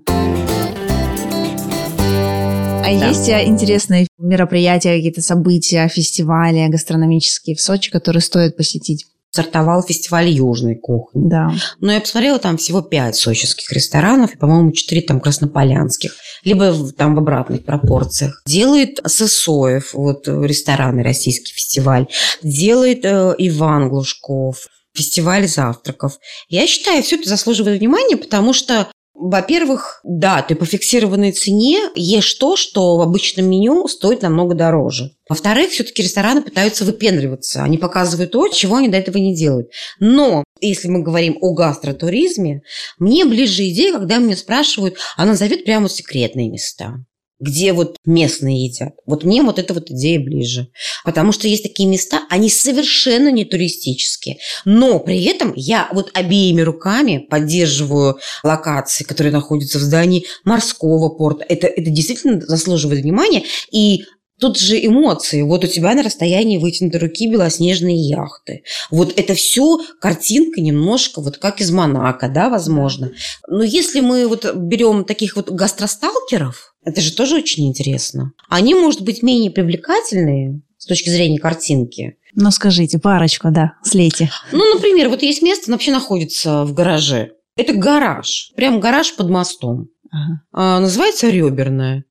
А 2.84 3.00
Да. 3.00 3.08
есть 3.10 3.30
э, 3.30 3.46
интересные 3.46 4.08
мероприятия, 4.17 4.96
какие-то 4.96 5.22
события, 5.22 5.88
фестивали 5.88 6.67
гастрономические 6.67 7.56
в 7.56 7.62
Сочи, 7.62 7.91
которые 7.91 8.22
стоит 8.22 8.58
посетить? 8.58 9.06
Стартовал 9.32 9.82
фестиваль 9.84 10.28
южной 10.30 10.76
кухни. 10.76 11.22
Да. 11.30 11.52
Но 11.80 11.94
я 11.94 12.02
посмотрела, 12.02 12.38
там 12.38 12.58
всего 12.58 12.82
пять 12.82 13.15
сочинских 13.15 13.72
ресторанов, 13.72 14.34
и, 14.34 14.38
по-моему, 14.38 14.72
четыре 14.74 15.02
там 15.02 15.22
краснополянских. 15.22 16.15
Либо 16.44 16.72
в- 16.74 16.91
там 16.94 17.15
в 17.15 17.20
обратных 17.20 17.63
пропорциях. 17.63 18.41
Делает 18.46 19.00
Сысоев, 19.06 19.94
вот 19.94 20.28
э, 20.28 20.32
ресторанный 20.46 21.04
российский 21.04 21.54
фестиваль. 21.54 22.08
Делает 22.44 23.06
э, 23.06 23.34
Иван 23.38 23.88
Глушков. 23.89 24.67
Фестиваль 24.94 25.48
завтраков. 25.48 26.17
Я 26.50 26.67
считаю, 26.67 27.02
все 27.02 27.15
это 27.15 27.30
заслуживает 27.30 27.80
внимания, 27.80 28.17
потому 28.17 28.52
что 28.52 28.90
во-первых, 29.13 30.02
да, 30.04 30.41
ты 30.41 30.56
по 30.56 30.65
фиксированной 30.65 31.32
цене 31.32 31.80
ешь 31.95 32.34
то, 32.36 32.56
что 32.56 32.97
в 32.97 33.02
обычном 33.02 33.45
меню 33.50 33.88
стоит 33.88 34.21
намного 34.21 34.56
дороже. 34.56 35.12
Во-вторых, 35.30 35.69
все-таки 35.71 36.02
рестораны 36.02 36.41
пытаются 36.41 36.86
выпендриваться. 36.86 37.63
Они 37.63 37.78
показывают 37.78 38.32
то, 38.32 38.47
чего 38.47 38.78
они 38.78 38.88
до 38.88 38.97
этого 38.97 39.17
не 39.17 39.36
делают. 39.36 39.69
Но 40.00 40.43
если 40.60 40.88
мы 40.88 41.04
говорим 41.04 41.38
о 41.41 41.54
гастротуризме, 41.54 42.63
мне 43.00 43.26
ближе 43.26 43.67
идея, 43.69 43.93
когда 43.93 44.17
меня 44.17 44.36
спрашивают, 44.36 44.95
а 45.17 45.26
назовет 45.26 45.65
прямо 45.65 45.89
секретные 45.89 46.50
места 46.50 46.95
где 47.41 47.73
вот 47.73 47.97
местные 48.06 48.65
едят. 48.65 48.93
Вот 49.06 49.23
мне 49.23 49.41
вот 49.41 49.60
эта 49.60 49.73
вот 49.73 49.89
идея 49.89 50.19
ближе. 50.19 50.67
Потому 51.04 51.32
что 51.32 51.47
есть 51.47 51.63
такие 51.63 51.89
места, 51.89 52.21
они 52.30 52.49
совершенно 52.49 53.32
не 53.32 53.43
туристические. 53.43 54.38
Но 54.63 54.99
при 54.99 55.23
этом 55.25 55.54
я 55.56 55.89
вот 55.91 56.12
обеими 56.13 56.62
руками 56.62 57.17
поддерживаю 57.17 58.19
локации, 58.43 59.04
которые 59.04 59.34
находятся 59.34 59.80
в 59.80 59.82
здании 59.82 60.25
морского 60.45 61.10
порта. 61.10 61.43
Это, 61.49 61.67
это 61.67 61.89
действительно 61.89 62.39
заслуживает 62.41 63.01
внимания. 63.01 63.43
И 63.71 64.04
Тут 64.41 64.58
же 64.58 64.84
эмоции. 64.84 65.43
Вот 65.43 65.63
у 65.63 65.67
тебя 65.67 65.93
на 65.93 66.01
расстоянии 66.01 66.58
вытянутой 66.58 66.99
руки 66.99 67.30
белоснежные 67.30 67.95
яхты. 67.95 68.63
Вот 68.89 69.13
это 69.15 69.36
все 69.36 69.77
картинка 69.99 70.62
немножко 70.62 71.21
вот 71.21 71.38
как 71.38 71.62
из 71.62 71.69
Монако, 71.69 72.27
да, 72.27 72.49
возможно. 72.49 73.12
Но 73.47 73.63
если 73.63 73.99
мы 73.99 74.27
вот 74.27 74.51
берем 74.56 75.06
таких 75.06 75.36
вот 75.36 75.51
гастросталкеров, 75.51 76.70
это 76.84 77.02
же 77.02 77.13
тоже 77.13 77.38
очень 77.38 77.67
интересно. 77.67 78.34
Они, 78.50 78.74
может 78.74 79.02
быть, 79.02 79.24
менее 79.24 79.52
привлекательные 79.52 80.62
с 80.78 80.86
точки 80.86 81.10
зрения 81.10 81.39
картинки. 81.39 82.17
Ну, 82.34 82.50
скажите, 82.52 82.98
парочку, 82.98 83.50
да, 83.52 83.74
слейте. 83.84 84.32
Ну, 84.52 84.74
например, 84.74 85.10
вот 85.10 85.22
есть 85.22 85.41
место, 85.41 85.65
оно 85.67 85.76
вообще 85.76 85.91
находится 85.91 86.63
в 86.63 86.74
гараже. 86.74 87.34
Это 87.56 87.74
гараж. 87.74 88.52
Прям 88.56 88.80
гараж 88.80 89.15
под 89.15 89.30
мостом. 89.30 89.89
Ага. 90.12 90.41
А, 90.52 90.80
называется 90.80 91.30
реберная. 91.30 92.06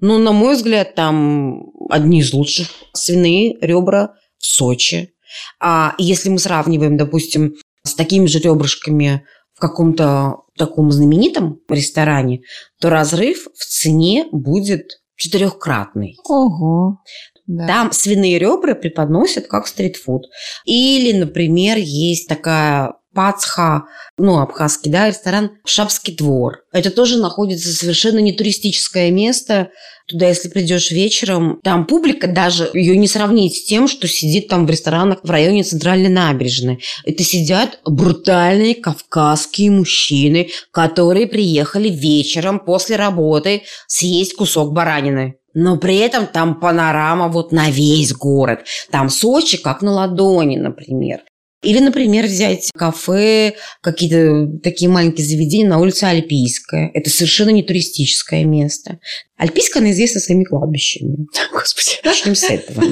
Ну, 0.00 0.18
на 0.18 0.32
мой 0.32 0.56
взгляд, 0.56 0.94
там 0.94 1.72
одни 1.90 2.20
из 2.20 2.32
лучших 2.32 2.68
свиные 2.92 3.56
ребра 3.60 4.14
в 4.38 4.46
Сочи. 4.46 5.14
А 5.60 5.94
если 5.98 6.28
мы 6.28 6.38
сравниваем, 6.38 6.96
допустим, 6.96 7.54
с 7.82 7.94
такими 7.94 8.26
же 8.26 8.38
ребрышками 8.38 9.24
в 9.56 9.60
каком-то 9.60 10.42
таком 10.56 10.92
знаменитом 10.92 11.60
ресторане, 11.68 12.42
то 12.78 12.90
разрыв 12.90 13.48
в 13.54 13.64
цене 13.64 14.26
будет 14.30 15.00
четырехкратный. 15.16 16.16
Ого. 16.28 16.98
Да. 17.46 17.66
Там 17.66 17.92
свиные 17.92 18.38
ребра 18.38 18.74
преподносят 18.74 19.46
как 19.46 19.66
стритфуд. 19.66 20.24
Или, 20.64 21.16
например, 21.16 21.78
есть 21.78 22.28
такая 22.28 22.94
пацха, 23.14 23.86
ну, 24.18 24.40
абхазский, 24.40 24.90
да, 24.90 25.08
ресторан 25.08 25.52
Шапский 25.64 26.14
двор. 26.14 26.64
Это 26.70 26.90
тоже 26.90 27.18
находится 27.18 27.72
совершенно 27.72 28.18
не 28.18 28.32
туристическое 28.32 29.10
место. 29.10 29.70
Туда, 30.08 30.28
если 30.28 30.48
придешь 30.48 30.92
вечером, 30.92 31.58
там 31.64 31.84
публика 31.84 32.28
даже 32.28 32.70
ее 32.74 32.96
не 32.96 33.08
сравнить 33.08 33.56
с 33.56 33.64
тем, 33.64 33.88
что 33.88 34.06
сидит 34.06 34.46
там 34.46 34.64
в 34.64 34.70
ресторанах 34.70 35.18
в 35.24 35.30
районе 35.30 35.64
центральной 35.64 36.08
набережной. 36.08 36.78
Это 37.04 37.24
сидят 37.24 37.80
брутальные 37.84 38.76
кавказские 38.76 39.72
мужчины, 39.72 40.50
которые 40.70 41.26
приехали 41.26 41.88
вечером 41.88 42.60
после 42.60 42.94
работы 42.94 43.62
съесть 43.88 44.34
кусок 44.34 44.72
баранины. 44.72 45.34
но 45.54 45.78
при 45.78 45.96
этом 45.96 46.26
там 46.26 46.60
панорама 46.60 47.28
вот 47.28 47.50
на 47.50 47.70
весь 47.70 48.12
город. 48.12 48.60
Там 48.90 49.08
Сочи 49.08 49.56
как 49.56 49.80
на 49.80 49.90
ладони, 49.90 50.56
например. 50.56 51.20
Или, 51.62 51.80
например, 51.80 52.26
взять 52.26 52.70
кафе, 52.76 53.54
какие-то 53.80 54.58
такие 54.62 54.90
маленькие 54.90 55.26
заведения 55.26 55.68
на 55.68 55.78
улице 55.80 56.04
Альпийская. 56.04 56.90
Это 56.92 57.08
совершенно 57.10 57.50
не 57.50 57.62
туристическое 57.62 58.44
место. 58.44 58.98
Альпийская, 59.38 59.82
она 59.82 59.92
известна 59.92 60.20
своими 60.20 60.44
кладбищами. 60.44 61.26
Господи. 61.52 61.98
Начнем 62.04 62.34
с 62.34 62.44
этого. 62.44 62.84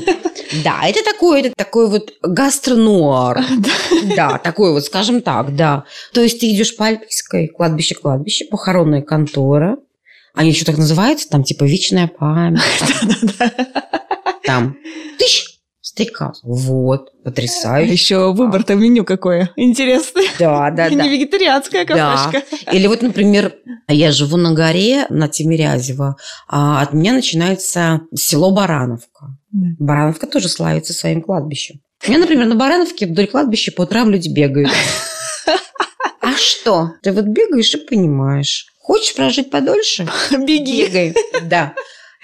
Да, 0.64 0.81
это 0.87 1.05
такой, 1.05 1.40
это 1.40 1.53
такой 1.57 1.88
вот 1.88 2.14
гастронуар. 2.22 3.44
Да, 4.16 4.38
такой 4.38 4.72
вот, 4.72 4.85
скажем 4.85 5.22
так, 5.22 5.55
да. 5.57 5.85
То 6.12 6.22
есть 6.22 6.40
ты 6.40 6.50
идешь 6.50 6.77
по 6.77 6.87
Альпийской, 6.87 7.48
кладбище-кладбище, 7.48 8.46
похоронная 8.46 9.03
контора. 9.03 9.77
Они 10.35 10.50
еще 10.50 10.64
так 10.64 10.79
называются, 10.79 11.29
там 11.29 11.44
типа 11.44 11.64
вечная 11.64 12.09
память. 12.09 12.61
Там 14.44 14.77
тысяч 15.18 15.54
стейкас. 15.95 16.41
Вот, 16.43 17.13
потрясающе. 17.23 17.93
Еще 17.93 18.33
выбор-то 18.33 18.75
меню 18.75 19.05
какое. 19.05 19.51
Интересный. 19.57 20.25
Да, 20.41 20.71
да, 20.71 20.91
да. 20.91 20.95
Не 21.05 21.09
вегетарианская 21.09 21.87
Да. 21.87 22.31
кафешка. 22.33 22.73
Или 22.73 22.89
вот, 22.89 23.03
например, 23.03 23.55
я 23.89 24.11
живу 24.11 24.37
на 24.37 24.53
горе 24.53 25.07
на 25.09 25.29
Тимирязево, 25.29 26.17
а 26.49 26.83
от 26.83 26.93
меня 26.95 27.13
начинается 27.13 28.01
село 28.15 28.51
Барановка. 28.51 29.39
Да. 29.53 29.69
Барановка 29.79 30.27
тоже 30.27 30.49
славится 30.49 30.93
своим 30.93 31.23
кладбищем. 31.23 31.81
У 32.07 32.11
меня, 32.11 32.19
например, 32.19 32.47
на 32.47 32.57
Барановке 32.57 33.07
вдоль 33.07 33.29
кладбища 33.29 33.71
по 33.71 33.83
утрам 33.83 34.11
люди 34.11 34.29
бегают. 34.29 34.71
А 36.21 36.33
что? 36.37 36.91
Ты 37.03 37.13
вот 37.13 37.27
бегаешь 37.27 37.73
и 37.75 37.79
понимаешь. 37.79 38.67
Хочешь 38.81 39.15
прожить 39.15 39.51
подольше? 39.51 40.09
Беги. 40.33 40.87
Бегай. 40.87 41.15
Да. 41.45 41.75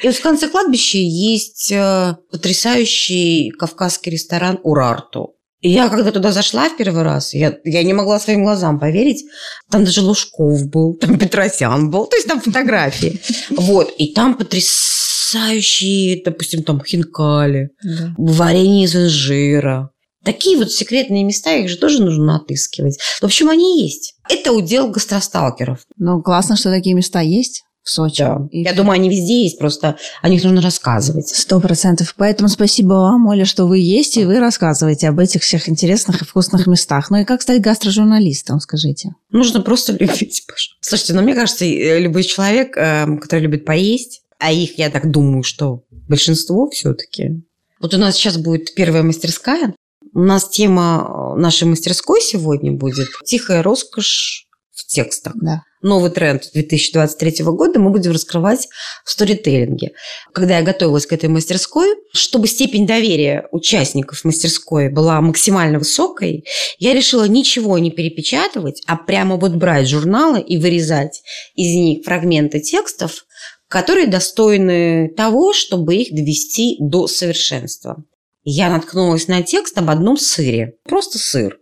И 0.02 0.06
вот 0.06 0.16
в 0.16 0.22
конце 0.22 0.48
кладбища 0.48 0.98
есть 0.98 1.70
э, 1.72 2.16
потрясающий 2.30 3.50
кавказский 3.50 4.12
ресторан 4.12 4.58
«Урарту». 4.62 5.34
И 5.60 5.68
я 5.70 5.90
когда 5.90 6.10
туда 6.10 6.32
зашла 6.32 6.70
в 6.70 6.76
первый 6.78 7.02
раз, 7.02 7.34
я, 7.34 7.54
я 7.64 7.82
не 7.82 7.92
могла 7.92 8.18
своим 8.18 8.44
глазам 8.44 8.80
поверить. 8.80 9.26
Там 9.70 9.84
даже 9.84 10.00
Лужков 10.00 10.66
был, 10.70 10.94
там 10.94 11.18
Петросян 11.18 11.90
был, 11.90 12.06
то 12.06 12.16
есть 12.16 12.26
там 12.26 12.40
фотографии. 12.40 13.20
Вот, 13.50 13.92
и 13.98 14.14
там 14.14 14.38
потрясающие, 14.38 16.22
допустим, 16.24 16.62
там 16.62 16.82
хинкали, 16.82 17.70
Да. 17.82 18.14
варенье 18.16 18.84
из 18.86 18.96
инжира. 18.96 19.90
Такие 20.24 20.56
вот 20.56 20.72
секретные 20.72 21.24
места, 21.24 21.52
их 21.54 21.68
же 21.68 21.76
тоже 21.76 22.02
нужно 22.02 22.36
отыскивать. 22.36 22.98
В 23.20 23.24
общем, 23.24 23.50
они 23.50 23.82
есть. 23.82 24.14
Это 24.30 24.52
удел 24.52 24.88
гастросталкеров. 24.90 25.80
Ну, 25.96 26.22
классно, 26.22 26.56
что 26.56 26.70
такие 26.70 26.94
места 26.94 27.20
есть 27.20 27.64
в 27.90 27.92
Сочи. 27.92 28.22
Да. 28.22 28.48
И 28.52 28.62
Я 28.62 28.72
думаю, 28.72 28.94
они 28.94 29.10
везде 29.10 29.42
есть, 29.42 29.58
просто 29.58 29.96
о 30.22 30.28
них 30.28 30.44
нужно 30.44 30.62
рассказывать. 30.62 31.28
Сто 31.28 31.60
процентов. 31.60 32.14
Поэтому 32.16 32.48
спасибо 32.48 32.94
вам, 32.94 33.26
Оля, 33.26 33.44
что 33.44 33.66
вы 33.66 33.78
есть, 33.78 34.16
и 34.16 34.24
вы 34.24 34.38
рассказываете 34.38 35.08
об 35.08 35.18
этих 35.18 35.42
всех 35.42 35.68
интересных 35.68 36.22
и 36.22 36.24
вкусных 36.24 36.68
местах. 36.68 37.10
Ну 37.10 37.18
и 37.18 37.24
как 37.24 37.42
стать 37.42 37.60
гастрожурналистом, 37.60 38.60
скажите? 38.60 39.10
Нужно 39.30 39.60
просто 39.60 39.92
любить. 40.00 40.44
Паша. 40.46 40.70
Слушайте, 40.80 41.14
ну 41.14 41.22
мне 41.22 41.34
кажется, 41.34 41.64
э, 41.64 41.98
любой 41.98 42.22
человек, 42.22 42.76
э, 42.76 43.06
который 43.18 43.40
любит 43.40 43.64
поесть, 43.64 44.22
а 44.38 44.52
их, 44.52 44.78
я 44.78 44.88
так 44.88 45.10
думаю, 45.10 45.42
что 45.42 45.82
большинство 45.90 46.70
все-таки. 46.70 47.42
Вот 47.80 47.92
у 47.92 47.98
нас 47.98 48.14
сейчас 48.14 48.36
будет 48.36 48.74
первая 48.74 49.02
мастерская. 49.02 49.74
У 50.14 50.20
нас 50.20 50.48
тема 50.48 51.34
э, 51.36 51.40
нашей 51.40 51.64
мастерской 51.64 52.20
сегодня 52.20 52.72
будет 52.72 53.08
«Тихая 53.24 53.62
роскошь 53.62 54.46
в 54.72 54.86
текстах». 54.86 55.32
Да. 55.36 55.62
Новый 55.82 56.10
тренд 56.10 56.50
2023 56.52 57.44
года 57.44 57.80
мы 57.80 57.90
будем 57.90 58.12
раскрывать 58.12 58.68
в 59.04 59.10
сторителлинге. 59.10 59.92
Когда 60.32 60.58
я 60.58 60.62
готовилась 60.62 61.06
к 61.06 61.12
этой 61.12 61.30
мастерской, 61.30 61.88
чтобы 62.12 62.48
степень 62.48 62.86
доверия 62.86 63.48
участников 63.50 64.24
мастерской 64.24 64.90
была 64.90 65.20
максимально 65.22 65.78
высокой, 65.78 66.44
я 66.78 66.92
решила 66.92 67.24
ничего 67.24 67.78
не 67.78 67.90
перепечатывать, 67.90 68.82
а 68.86 68.96
прямо 68.96 69.36
вот 69.36 69.52
брать 69.52 69.88
журналы 69.88 70.40
и 70.40 70.58
вырезать 70.58 71.22
из 71.54 71.74
них 71.74 72.04
фрагменты 72.04 72.60
текстов, 72.60 73.24
которые 73.66 74.06
достойны 74.06 75.08
того, 75.16 75.54
чтобы 75.54 75.94
их 75.94 76.14
довести 76.14 76.76
до 76.78 77.06
совершенства. 77.06 78.04
Я 78.42 78.68
наткнулась 78.68 79.28
на 79.28 79.42
текст 79.42 79.78
об 79.78 79.88
одном 79.88 80.18
сыре. 80.18 80.74
Просто 80.84 81.18
сыр. 81.18 81.59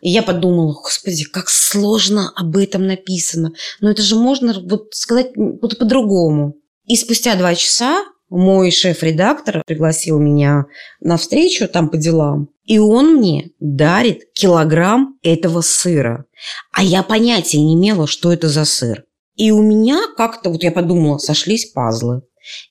И 0.00 0.10
я 0.10 0.22
подумала, 0.22 0.72
господи, 0.72 1.24
как 1.24 1.48
сложно 1.48 2.32
об 2.36 2.56
этом 2.56 2.86
написано. 2.86 3.52
Но 3.80 3.90
это 3.90 4.02
же 4.02 4.16
можно 4.16 4.54
вот 4.60 4.94
сказать 4.94 5.32
вот 5.36 5.78
по-другому. 5.78 6.54
И 6.86 6.96
спустя 6.96 7.34
два 7.36 7.54
часа 7.54 8.04
мой 8.28 8.70
шеф-редактор 8.70 9.62
пригласил 9.66 10.18
меня 10.18 10.66
на 11.00 11.16
встречу 11.16 11.68
там 11.68 11.88
по 11.88 11.96
делам. 11.96 12.48
И 12.64 12.78
он 12.78 13.16
мне 13.16 13.50
дарит 13.60 14.32
килограмм 14.32 15.18
этого 15.22 15.60
сыра. 15.60 16.24
А 16.72 16.82
я 16.82 17.02
понятия 17.02 17.60
не 17.60 17.74
имела, 17.74 18.06
что 18.06 18.32
это 18.32 18.48
за 18.48 18.64
сыр. 18.64 19.04
И 19.36 19.50
у 19.50 19.62
меня 19.62 20.00
как-то, 20.16 20.50
вот 20.50 20.62
я 20.62 20.72
подумала, 20.72 21.18
сошлись 21.18 21.66
пазлы. 21.66 22.22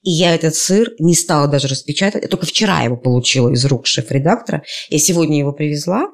И 0.01 0.11
я 0.11 0.35
этот 0.35 0.55
сыр 0.55 0.91
не 0.99 1.15
стала 1.15 1.47
даже 1.47 1.67
распечатать. 1.67 2.23
Я 2.23 2.29
только 2.29 2.45
вчера 2.45 2.81
его 2.81 2.95
получила 2.95 3.49
из 3.49 3.65
рук 3.65 3.87
шеф-редактора. 3.87 4.63
Я 4.89 4.99
сегодня 4.99 5.39
его 5.39 5.51
привезла. 5.51 6.07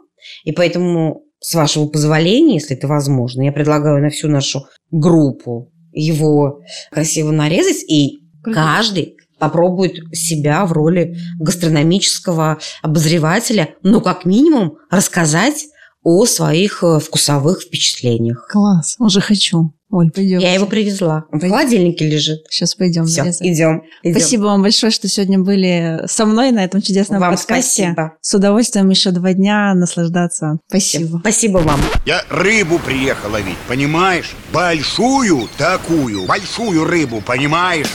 И 0.43 0.51
поэтому, 0.51 1.23
с 1.39 1.55
вашего 1.55 1.87
позволения, 1.87 2.55
если 2.55 2.75
это 2.75 2.87
возможно, 2.87 3.41
я 3.43 3.51
предлагаю 3.51 4.01
на 4.01 4.09
всю 4.09 4.27
нашу 4.27 4.65
группу 4.91 5.71
его 5.91 6.61
красиво 6.91 7.31
нарезать. 7.31 7.83
И 7.89 8.19
каждый 8.43 9.15
попробует 9.39 9.95
себя 10.13 10.65
в 10.65 10.73
роли 10.73 11.15
гастрономического 11.39 12.59
обозревателя, 12.81 13.75
ну, 13.83 14.01
как 14.01 14.25
минимум, 14.25 14.77
рассказать 14.91 15.65
о 16.03 16.25
своих 16.25 16.83
э, 16.83 16.99
вкусовых 16.99 17.61
впечатлениях. 17.61 18.47
Класс. 18.49 18.95
Уже 18.99 19.21
хочу. 19.21 19.73
Оль, 19.91 20.11
пойдем. 20.11 20.37
Я 20.39 20.53
его 20.53 20.67
привезла. 20.67 21.25
Он 21.31 21.39
в 21.39 21.49
холодильнике 21.49 22.07
лежит. 22.07 22.43
Сейчас 22.49 22.75
пойдем. 22.75 23.05
Все, 23.05 23.23
нарезать. 23.23 23.41
идем. 23.47 23.81
Спасибо 24.11 24.43
вам 24.43 24.61
большое, 24.61 24.91
что 24.91 25.07
сегодня 25.07 25.39
были 25.39 26.01
со 26.05 26.25
мной 26.27 26.51
на 26.51 26.63
этом 26.63 26.79
чудесном 26.81 27.19
Вам 27.19 27.35
подкасте. 27.35 27.83
спасибо. 27.85 28.13
С 28.21 28.33
удовольствием 28.35 28.87
еще 28.89 29.09
два 29.09 29.33
дня 29.33 29.73
наслаждаться. 29.73 30.59
Спасибо. 30.67 31.17
Спасибо 31.21 31.57
вам. 31.57 31.79
Я 32.05 32.21
рыбу 32.29 32.77
приехал 32.77 33.31
ловить, 33.31 33.57
понимаешь? 33.67 34.35
Большую 34.53 35.49
такую, 35.57 36.25
большую 36.27 36.85
рыбу, 36.85 37.21
понимаешь? 37.25 37.89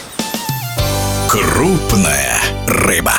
Крупная 1.28 2.40
рыба. 2.66 3.14